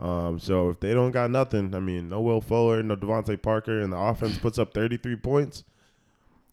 [0.00, 3.80] Um, so if they don't got nothing, I mean, no Will Fuller, no DeVante Parker,
[3.80, 5.62] and the offense puts up 33 points.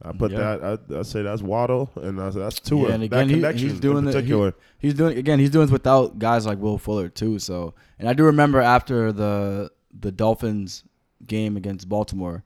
[0.04, 0.56] I put Yeah.
[0.58, 0.80] that.
[0.92, 2.88] I, I say that's Waddle, and that's, that's Tua.
[2.90, 4.56] Yeah, and that again, he- he's doing in the- he- particular.
[4.80, 5.40] He's doing again.
[5.40, 7.38] He's doing it without guys like Will Fuller too.
[7.40, 10.84] So, and I do remember after the the Dolphins
[11.28, 12.44] game against Baltimore,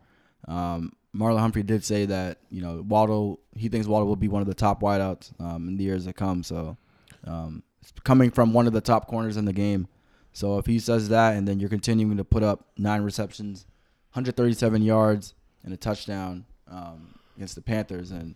[0.47, 3.39] um, Marlon Humphrey did say that you know Waddle.
[3.55, 6.13] He thinks Waddle will be one of the top wideouts um, in the years to
[6.13, 6.43] come.
[6.43, 6.75] So,
[7.25, 9.87] um, it's coming from one of the top corners in the game.
[10.33, 13.65] So if he says that, and then you're continuing to put up nine receptions,
[14.11, 15.33] 137 yards,
[15.63, 18.35] and a touchdown um, against the Panthers, and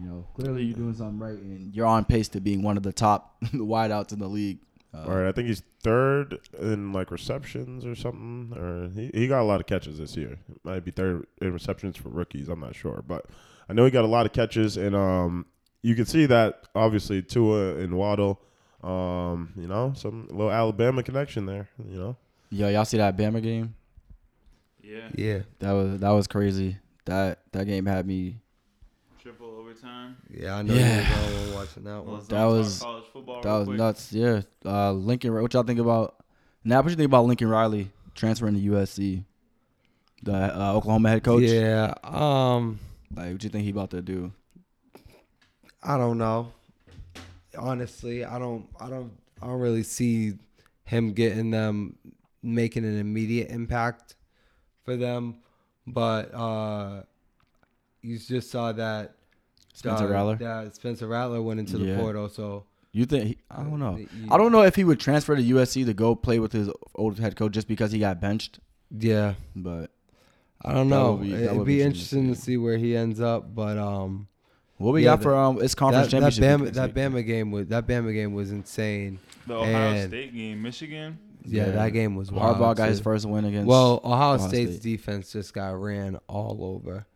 [0.00, 2.82] you know, clearly you're doing something right, and you're on pace to being one of
[2.82, 4.58] the top wideouts in the league.
[4.92, 8.52] Uh, All right, I think he's third in like receptions or something.
[8.58, 10.38] Or he, he got a lot of catches this year.
[10.64, 12.48] Might be third in receptions for rookies.
[12.48, 13.26] I'm not sure, but
[13.68, 15.46] I know he got a lot of catches, and um,
[15.82, 18.40] you can see that obviously Tua and Waddle.
[18.82, 21.68] Um, you know, some little Alabama connection there.
[21.86, 22.16] You know,
[22.50, 23.74] Yo, y'all see that Bama game?
[24.82, 25.08] Yeah.
[25.14, 26.78] yeah, That was that was crazy.
[27.06, 28.40] That that game had me.
[29.22, 30.16] Triple overtime.
[30.30, 31.00] yeah, I know Yeah.
[31.28, 32.14] you were going watching that one.
[32.14, 33.78] let's That was- college football That real was quick.
[33.78, 34.12] nuts.
[34.12, 34.42] Yeah.
[34.64, 35.32] Uh, Lincoln.
[35.34, 36.16] What y'all think about?
[36.64, 39.24] Now, what you think about Lincoln Riley transferring to USC?
[40.22, 41.42] The uh, Oklahoma head coach.
[41.44, 42.78] Yeah, um,
[43.14, 44.32] Like, what you think he about to do?
[45.82, 46.52] I don't know.
[47.56, 48.66] Honestly, I don't.
[48.78, 49.12] I don't.
[49.42, 50.34] I don't really see
[50.84, 51.96] him getting them
[52.42, 54.14] making an immediate impact
[54.84, 55.36] for them.
[55.86, 57.02] But uh
[58.02, 59.14] you just saw that
[59.74, 60.36] Spencer uh, Rattler.
[60.36, 61.98] That Spencer Rattler went into the Yeah.
[61.98, 62.28] portal.
[62.28, 63.24] So You think?
[63.26, 63.98] He, I don't know.
[64.30, 67.18] I don't know if he would transfer to USC to go play with his old
[67.18, 68.58] head coach just because he got benched.
[68.90, 69.90] yeah, But
[70.62, 71.16] I don't know.
[71.16, 73.54] be- It'd be, be interesting to see where he ends up.
[73.54, 74.28] But um,
[74.78, 75.60] what we Yeah, got for um?
[75.62, 76.74] It's conference that, that championship.
[76.74, 76.94] Bama that.
[76.94, 79.18] Bama game was that Bama game was insane.
[79.46, 81.18] The Ohio and- State game, Michigan.
[81.44, 81.72] Yeah, Yeah.
[81.72, 82.56] that game was wild.
[82.58, 83.66] Harbaugh got his first win against.
[83.68, 84.82] Well, Ohio, Ohio State's State.
[84.82, 87.06] defense just got ran all over.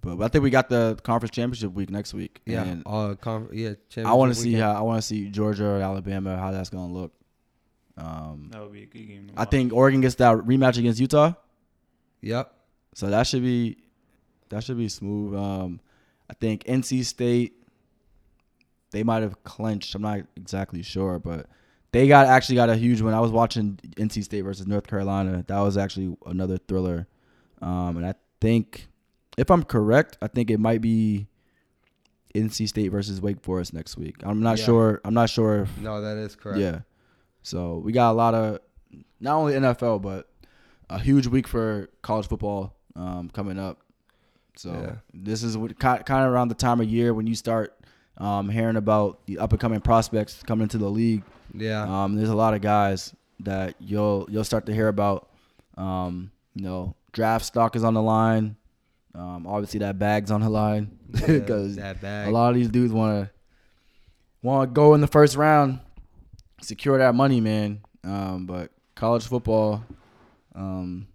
[0.00, 2.40] but I think we got the conference championship week next week.
[2.46, 3.74] Yeah, And uh, conf- yeah.
[3.98, 6.92] I want to see how I want to see Georgia or Alabama how that's gonna
[6.92, 7.12] look.
[7.96, 9.28] Um, That would be a good game.
[9.28, 11.32] to I think Oregon gets that rematch against Utah,
[12.22, 12.54] Yep.
[12.94, 13.78] so that should be
[14.50, 15.34] that should be smooth.
[15.34, 15.80] Um,
[16.30, 17.54] I think NC State
[18.92, 19.94] they might have clinched.
[19.94, 21.46] I'm not exactly sure, but
[21.92, 23.14] they got actually got a huge win.
[23.14, 25.44] I was watching NC State versus North Carolina.
[25.46, 27.06] That was actually another thriller.
[27.62, 28.88] Um, and I think,
[29.36, 31.26] if I'm correct, I think it might be
[32.34, 34.16] NC State versus Wake Forest next week.
[34.22, 34.64] I'm not Yeah.
[34.66, 35.00] sure.
[35.04, 36.58] I'm not sure if No, that is correct.
[36.60, 36.80] yeah.
[37.42, 38.58] So we got a lot of
[39.20, 40.28] not only NFL but
[40.90, 43.78] a huge week for college football um, coming up.
[44.56, 44.94] So Yeah.
[45.14, 47.74] this is what, kind kind of around the time of year when you start
[48.18, 51.22] um, hearing about the up and coming prospects coming into the league.
[51.54, 51.82] Yeah.
[52.04, 55.28] Um, there's a lot of guys that you'll you'll start to hear about.
[55.76, 58.56] Um, you know, draft stock is on the line.
[59.14, 63.24] Um, obviously that bag's on the line because that a lot of these dudes want
[63.24, 63.30] to
[64.42, 65.80] want to go in the first round,
[66.60, 67.80] secure that money, man.
[68.04, 69.84] Um, but college football,
[70.54, 71.08] um,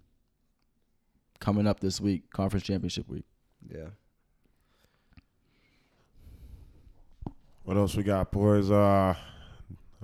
[1.40, 3.26] coming up this week, conference championship week.
[3.70, 3.88] Yeah.
[7.64, 8.70] What else we got, boys?
[8.70, 9.16] Uh,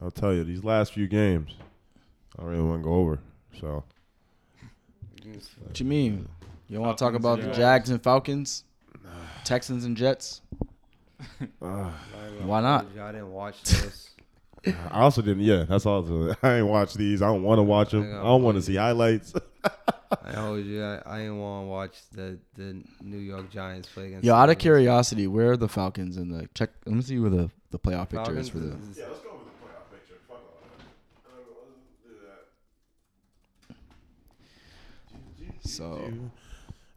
[0.01, 1.55] I'll tell you, these last few games,
[2.37, 3.19] I don't really want to go over.
[3.59, 3.83] So
[5.63, 6.27] What you mean?
[6.69, 7.57] You want to talk about the Jags.
[7.57, 8.63] Jags and Falcons,
[9.43, 10.41] Texans and Jets?
[11.61, 11.91] uh,
[12.43, 12.85] Why not?
[12.99, 14.09] I didn't watch those.
[14.91, 15.43] I also didn't.
[15.43, 16.33] Yeah, that's all.
[16.43, 17.21] I ain't watch these.
[17.21, 18.03] I don't want to watch them.
[18.03, 19.33] I don't want to see highlights.
[20.23, 24.07] I told you I, I didn't want to watch the the New York Giants play
[24.07, 24.25] against.
[24.25, 26.71] Yo, out of curiosity, where are the Falcons in the check?
[26.85, 28.67] Let me see where the, the playoff picture Falcons is for the.
[28.73, 30.15] is- Yeah, let's go over the playoff picture.
[30.27, 30.83] Fuck all that.
[31.69, 32.25] Let's do
[33.77, 35.58] that.
[35.69, 36.11] So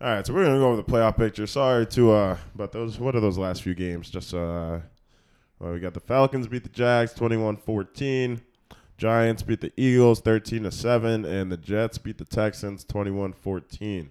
[0.01, 1.47] All right, so we're gonna go over the playoff picture.
[1.47, 4.11] Sorry to uh, but those what are those last few games?
[4.11, 4.81] Just uh,
[5.59, 8.41] well, we got the Falcons beat the Jags 21-14.
[8.99, 14.01] Giants beat the Eagles 13 to 7 and the Jets beat the Texans 21-14.
[14.01, 14.11] I'm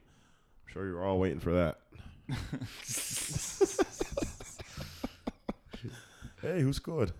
[0.67, 1.77] sure you're all waiting for that.
[6.41, 7.11] hey, who scored?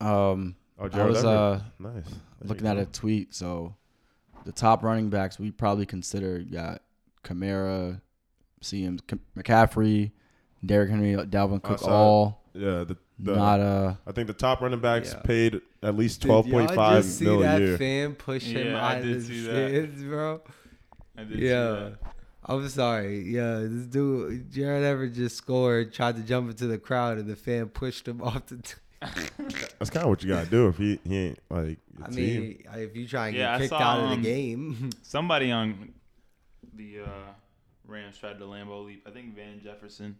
[0.00, 2.04] um, Oh, I Jared was uh nice.
[2.40, 2.82] There looking at go.
[2.82, 3.34] a tweet.
[3.34, 3.76] So
[4.44, 6.82] the top running backs we probably consider got
[7.24, 8.00] Kamara,
[8.62, 9.00] CM
[9.36, 10.12] McCaffrey,
[10.64, 14.60] Derrick Henry, Dalvin Cook, saw all Yeah, the, the not uh I think the top
[14.60, 15.20] running backs Yeah.
[15.22, 17.78] paid at least Did twelve y'all point five just see a that year.
[17.78, 19.68] fan push him Yeah, I out of did his see that.
[19.70, 20.40] stands, bro?
[21.16, 21.62] I did see Yeah.
[21.70, 21.98] that.
[22.44, 23.20] I'm sorry.
[23.30, 27.36] Yeah, this dude, Jared Everett just scored, tried to jump into the crowd, and the
[27.36, 28.56] fan pushed him off the.
[28.56, 28.74] T-
[29.78, 32.40] That's kind of what you gotta do if he, he ain't like your I team.
[32.40, 35.50] mean, if you try and Yeah, get kicked saw, out of um, the game, Somebody
[35.50, 35.92] on
[36.74, 37.08] the uh,
[37.86, 39.06] Rams tried to Lambeau leap.
[39.06, 40.16] I think Van Jefferson.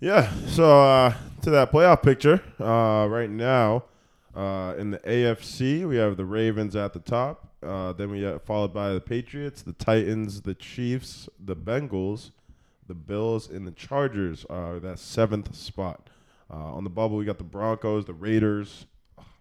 [0.00, 0.30] Yeah.
[0.48, 3.84] So uh, to that playoff picture, uh, right now
[4.34, 7.48] uh, in the AFC, we have the Ravens at the top.
[7.62, 12.30] Uh, then we have followed by the Patriots, the Titans, the Chiefs, the Bengals,
[12.86, 16.08] the Bills, and the Chargers are that seventh spot.
[16.50, 18.86] Uh, on the bubble, we got the Broncos, the Raiders.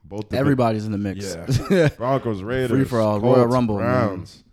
[0.04, 1.36] Both the everybody's in the mix.
[1.70, 1.90] Yeah.
[1.98, 3.86] Broncos, Raiders, Free for all, Royal Rumble, man.
[3.86, 4.44] Browns.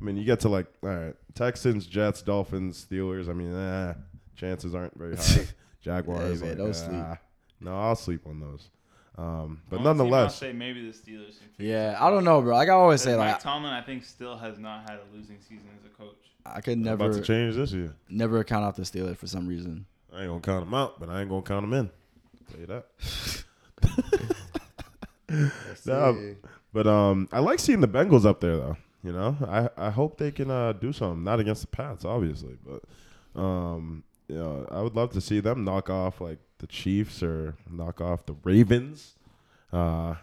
[0.00, 3.28] I mean, you get to like all right, Texans, Jets, Dolphins, Steelers.
[3.28, 3.94] I mean, eh,
[4.36, 5.46] chances aren't very high.
[5.80, 7.00] Jaguars, Hey, man, like, don't sleep.
[7.02, 7.18] ah.
[7.60, 8.68] No, I'll sleep on those.
[9.18, 11.34] Um, but Only team I'll nonetheless, say maybe the Steelers.
[11.58, 12.54] yeah, I don't know, bro.
[12.56, 15.38] Like I always say, Mike like Tomlin, I think, still has not had a losing
[15.40, 16.16] season as a coach.
[16.46, 17.94] I could I'm about never to change this year.
[18.08, 19.84] never count out the Steelers for some reason.
[20.12, 21.90] I ain't gonna count them out, but I ain't gonna count them in.
[22.50, 23.44] Tell you that.
[25.86, 26.34] No,
[26.72, 28.76] but um, I like seeing the Bengals up there though.
[29.04, 31.22] You know, I I hope they can uh, do something.
[31.22, 35.64] Not against the Pats, obviously, but um, you know, I would love to see them
[35.64, 39.14] knock off like the Chiefs or knock off the Ravens.
[39.72, 40.14] Uh,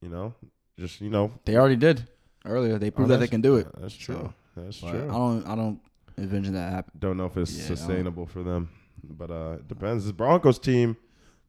[0.00, 0.34] you know,
[0.78, 2.06] just you know, They already did
[2.44, 2.78] earlier.
[2.78, 3.66] They proved that they can do it.
[3.78, 4.32] That's true.
[4.54, 4.88] So, that's true.
[5.08, 5.46] I don't.
[5.46, 5.80] I don't
[6.18, 6.92] envision that happen.
[6.98, 8.68] Don't know if it's Yeah, sustainable for them,
[9.04, 10.04] but uh, it depends.
[10.04, 10.96] This Broncos team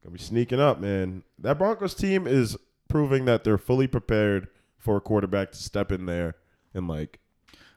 [0.04, 1.24] gonna be sneaking up, man.
[1.40, 2.58] That Broncos team is
[2.90, 6.36] proving that they're fully prepared for a quarterback to step in there
[6.74, 7.20] and like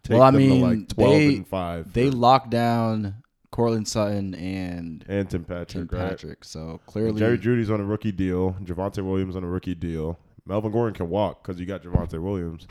[0.03, 1.93] take Well, I mean, like twelve they- and five.
[1.93, 3.20] They locked down
[3.51, 6.11] Courtland Sutton and and Tim Tim Patrick, right?
[6.11, 6.45] Patrick.
[6.45, 8.57] So clearly, Jerry Jeudy's on a rookie deal.
[8.63, 10.19] Javonte Williams on a rookie deal.
[10.47, 12.67] Melvin Gordon can walk because you got Javonte Williams.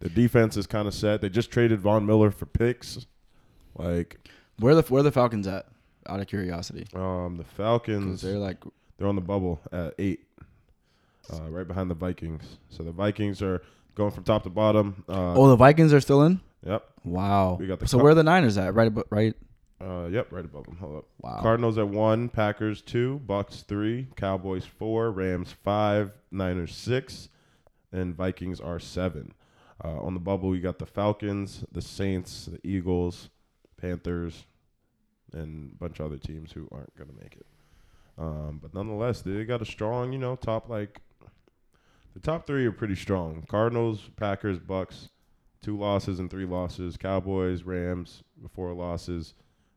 [0.00, 1.20] The defense is kind of set.
[1.20, 3.06] They just traded Von Miller for picks.
[3.76, 4.18] Like
[4.58, 5.66] where the where the Falcons at?
[6.06, 8.58] Out of curiosity, um, the Falcons, they're like
[8.98, 10.20] They're on the bubble at eight,
[11.32, 12.58] uh, right behind the Vikings.
[12.68, 13.62] So the Vikings are
[13.94, 15.02] going from top to bottom.
[15.08, 16.40] Uh, oh, the Vikings are still in.
[16.66, 16.84] Yep.
[17.04, 17.56] Wow.
[17.58, 18.74] We got the so Cup- where are the Niners at?
[18.74, 19.34] Right, right.
[19.80, 20.76] Uh, yep, right above them.
[20.76, 21.04] Hold up.
[21.20, 21.40] Wow.
[21.42, 27.28] Cardinals at one, Packers two, Bucks three, Cowboys four, Rams five, Niners six,
[27.92, 29.34] and Vikings are seven.
[29.84, 33.28] Uh, on the bubble, we got the Falcons, the Saints, the Eagles,
[33.76, 34.44] Panthers,
[35.32, 37.46] and a bunch of other teams who aren't going to make it.
[38.16, 41.00] Um, but nonetheless, they got a strong, you know, top like
[42.14, 43.44] the top three are pretty strong.
[43.48, 45.10] Cardinals, Packers, Bucks,
[45.60, 46.96] two losses and three losses.
[46.96, 48.22] Cowboys, Rams,
[48.54, 49.34] four losses.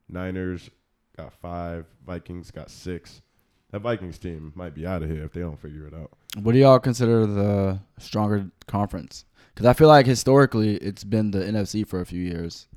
[0.10, 0.70] Niners
[1.16, 1.86] got five.
[2.06, 3.22] Vikings got six.
[3.72, 6.12] That Vikings team might be out of here if they don't figure it out.
[6.42, 9.26] What do y'all consider the stronger conference?
[9.54, 12.68] Because I feel like historically it's been the NFC for a few years,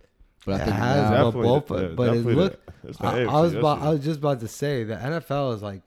[0.46, 2.88] but I It think has, now, but both- the- yeah, but it definitely look- the-
[2.88, 3.80] it's the I, I was about.
[3.82, 5.82] I was just about to say the NFL is like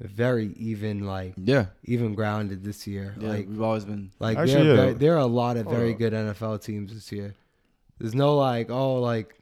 [0.00, 3.16] very even, like yeah, even grounded this year.
[3.18, 4.12] yeah, Like we've always been.
[4.20, 4.76] Like Actually, there, yeah.
[4.76, 5.98] there, there are a lot of Hold very up.
[5.98, 7.34] good NFL teams this year.
[7.98, 9.34] There's no like, oh, like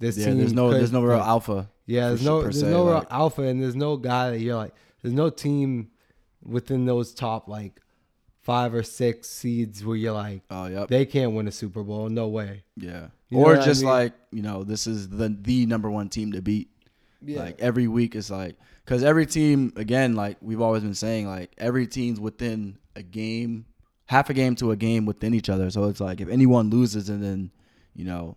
[0.00, 0.38] this Yeah, team.
[0.38, 1.68] there's no, could- there's no real alpha.
[1.86, 4.56] Yeah, there's no, there's se, no real like- alpha, and there's no guy that you're
[4.56, 4.74] like.
[5.02, 5.90] There's no team
[6.42, 7.80] within those top like
[8.42, 10.88] five or six seeds where you're like Oh, yep.
[10.88, 12.08] they can't win a Super Bowl.
[12.08, 12.64] No way.
[12.76, 13.08] Yeah.
[13.28, 13.90] You or what I just mean?
[13.90, 16.68] like, you know, this is the the number one team to beat.
[17.24, 17.40] Yeah.
[17.40, 21.52] Like every week is like cuz every team again like we've always been saying like
[21.58, 23.66] every team's within a game,
[24.06, 25.70] half a game to a game within each other.
[25.70, 27.50] So it's like if anyone loses and then,
[27.94, 28.36] you know,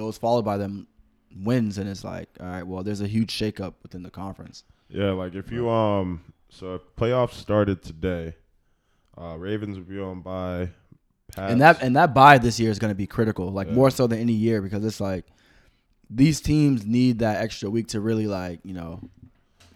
[0.00, 0.86] those followed bye them
[1.44, 4.64] wins and it's like, all right, well, there's a huge shakeup within the conference.
[4.88, 8.34] Yeah, like if you um, so if playoffs started today,
[9.16, 10.70] uh, Ravens would be on by.
[11.36, 13.74] And that and that bye this year is going to be critical, like Yeah.
[13.74, 15.26] more so than any year because it's like
[16.08, 19.00] these teams need that extra week to really like, you know,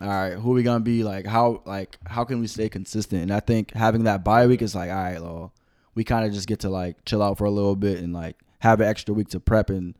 [0.00, 2.68] all right, who are we going to be like how like how can we stay
[2.68, 3.22] consistent?
[3.22, 5.52] And I think having that bye week is like, all right, well,
[5.94, 8.36] we kind of just get to like chill out for a little bit and like
[8.58, 9.94] have an extra week to prep and,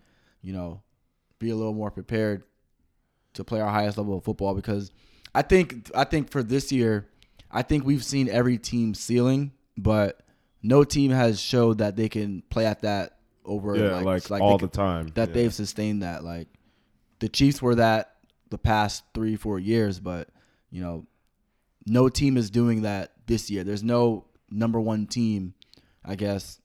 [0.45, 0.83] you know,
[1.39, 2.45] be a little more prepared
[3.33, 4.93] to play our highest level of football because
[5.35, 7.09] I think I think for this year,
[7.51, 10.21] I think we've seen every team ceiling, but
[10.63, 14.45] no team has showed that they can play at that over yeah, like, like, they
[14.45, 15.09] all can- the time.
[15.15, 15.35] that yeah.
[15.35, 16.23] they've sustained that.
[16.23, 16.49] Like
[17.19, 18.13] the Chiefs were that
[18.51, 20.29] the past three, four years, but
[20.71, 21.07] you know,
[21.87, 23.65] no team is doing that this year.
[23.65, 25.55] There's no number one team,
[26.05, 26.61] I guess,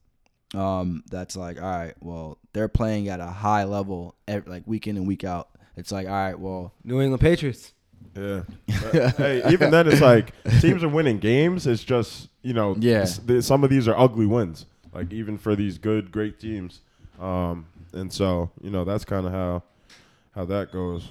[0.53, 4.87] um, that's like, all right, well, they're playing at a high level, ev- like week
[4.87, 5.49] in and week out.
[5.77, 7.73] It's like, all right, well, New England Patriots.
[8.17, 8.41] Yeah.
[8.91, 11.67] But, hey, even then, it's like teams are winning games.
[11.67, 13.05] It's just you know, Yeah.
[13.05, 14.65] th- some of these are ugly wins.
[14.93, 16.81] Like even for these good, great teams,
[17.19, 19.63] um, and so you know that's kind of how
[20.33, 21.09] how that goes.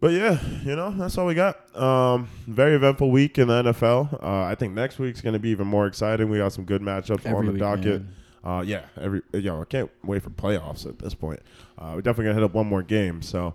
[0.00, 1.76] But yeah, you know that's all we got.
[1.76, 4.22] Um, very eventful week in the NFL.
[4.22, 6.30] Uh, I think next week's going to be even more exciting.
[6.30, 8.02] We got some good matchups on the week, docket.
[8.02, 8.14] man.
[8.44, 11.40] Uh, yeah, every know I can't wait for playoffs at this point.
[11.76, 13.22] Uh, we're definitely gonna hit up one more game.
[13.22, 13.54] So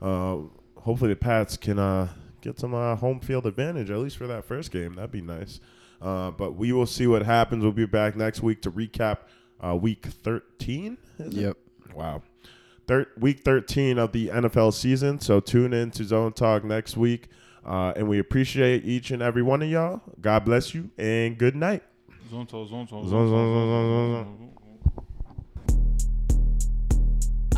[0.00, 0.38] uh,
[0.76, 2.08] hopefully the Pats can uh,
[2.40, 4.94] get some uh, home field advantage at least for that first game.
[4.94, 5.60] That'd be nice.
[6.00, 7.62] Uh, but we will see what happens.
[7.62, 9.18] We'll be back next week to recap
[9.64, 10.98] uh, week 13.
[11.18, 11.40] is it?
[11.40, 11.56] yep.
[11.94, 12.22] Wow.
[12.86, 15.20] Thir- week 13 of the NFL season.
[15.20, 17.28] So tune in to Zone Talk next week.
[17.64, 20.00] Uh, and we appreciate each and every one of y'all.
[20.20, 21.82] God bless you and good night.
[22.30, 24.48] Zonto, zonto, Zon, zon, zon, zon, zon.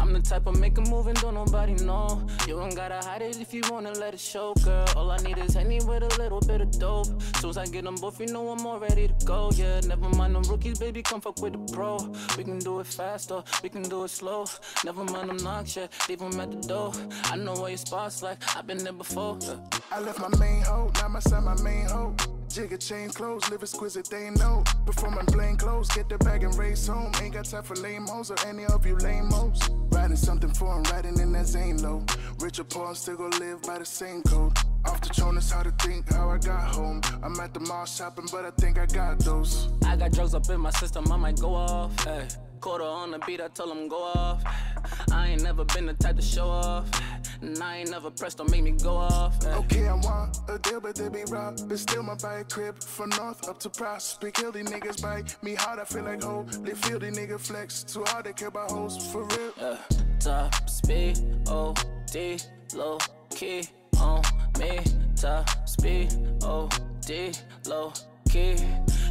[0.05, 2.27] I'm the type of make a move and don't nobody know.
[2.47, 4.87] You ain't gotta hide it if you wanna let it show, girl.
[4.97, 7.07] All I need is Henny with a little bit of dope.
[7.39, 9.51] Soon as I get them both, you know I'm all ready to go.
[9.55, 11.97] Yeah, never mind them rookies, baby, come fuck with the pro.
[12.37, 14.45] We can do it faster, we can do it slow.
[14.85, 16.93] Never mind them knocks, yeah, leave them at the door.
[17.33, 19.39] I know where your spots like, I've been there before.
[19.41, 19.57] Yeah.
[19.91, 22.15] I left my main hoe, now my son my main hoe.
[22.55, 24.63] Jigger chain clothes, live exquisite, they know.
[24.87, 27.11] Performing plain clothes, get the bag and race home.
[27.21, 29.59] Ain't got time for lame hoes or any of you lame hoes.
[29.91, 32.07] Riding something foreign, riding in that Zane low.
[32.39, 34.57] Rich or poor, still gon' live by the same code.
[34.85, 37.01] Off the tone is how to think, how I got home.
[37.25, 39.69] I'm at the mall shopping, but I think I got those.
[39.85, 42.05] I got drugs up in my system, I might go off.
[42.05, 42.29] Hey,
[42.61, 44.45] quarter on the beat, I tell them go off.
[44.45, 45.13] Eh.
[45.13, 46.89] I ain't never been the type to show off.
[46.95, 47.24] Eh.
[47.45, 49.43] And I ain't never pressed, don't make me go off.
[49.43, 49.53] Hey.
[49.53, 51.69] Okay, I want a deal, but they be robbed.
[51.69, 54.37] But still, my bike crib from north up to Prospect.
[54.37, 56.47] Kill these niggas bite me hard, I feel like ho.
[56.63, 59.53] They feel the nigga flex too hard, they care about hoes for real.
[59.59, 59.77] Yeah.
[60.21, 61.19] Top speed,
[61.49, 61.75] O
[62.11, 62.39] D,
[62.75, 62.99] low
[63.31, 63.69] key
[64.01, 64.23] on
[64.59, 64.81] me.
[65.15, 66.69] Top speed, O
[67.07, 67.33] D,
[67.67, 67.93] low
[68.31, 68.57] key.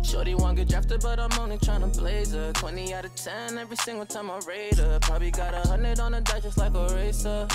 [0.04, 2.52] Shorty wanna get drafted, but I'm only tryna blaze her.
[2.54, 5.00] 20 out of 10 every single time I raid her.
[5.02, 7.48] Probably got a hundred on the dice just like a racer.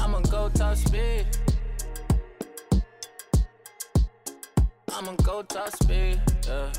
[0.00, 1.26] I'ma go top speed.
[4.92, 6.20] I'ma go top speed.
[6.46, 6.72] Yeah.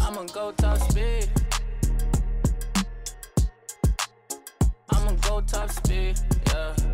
[0.00, 1.28] I'ma go top speed.
[4.90, 6.93] I'ma go top speed, yeah.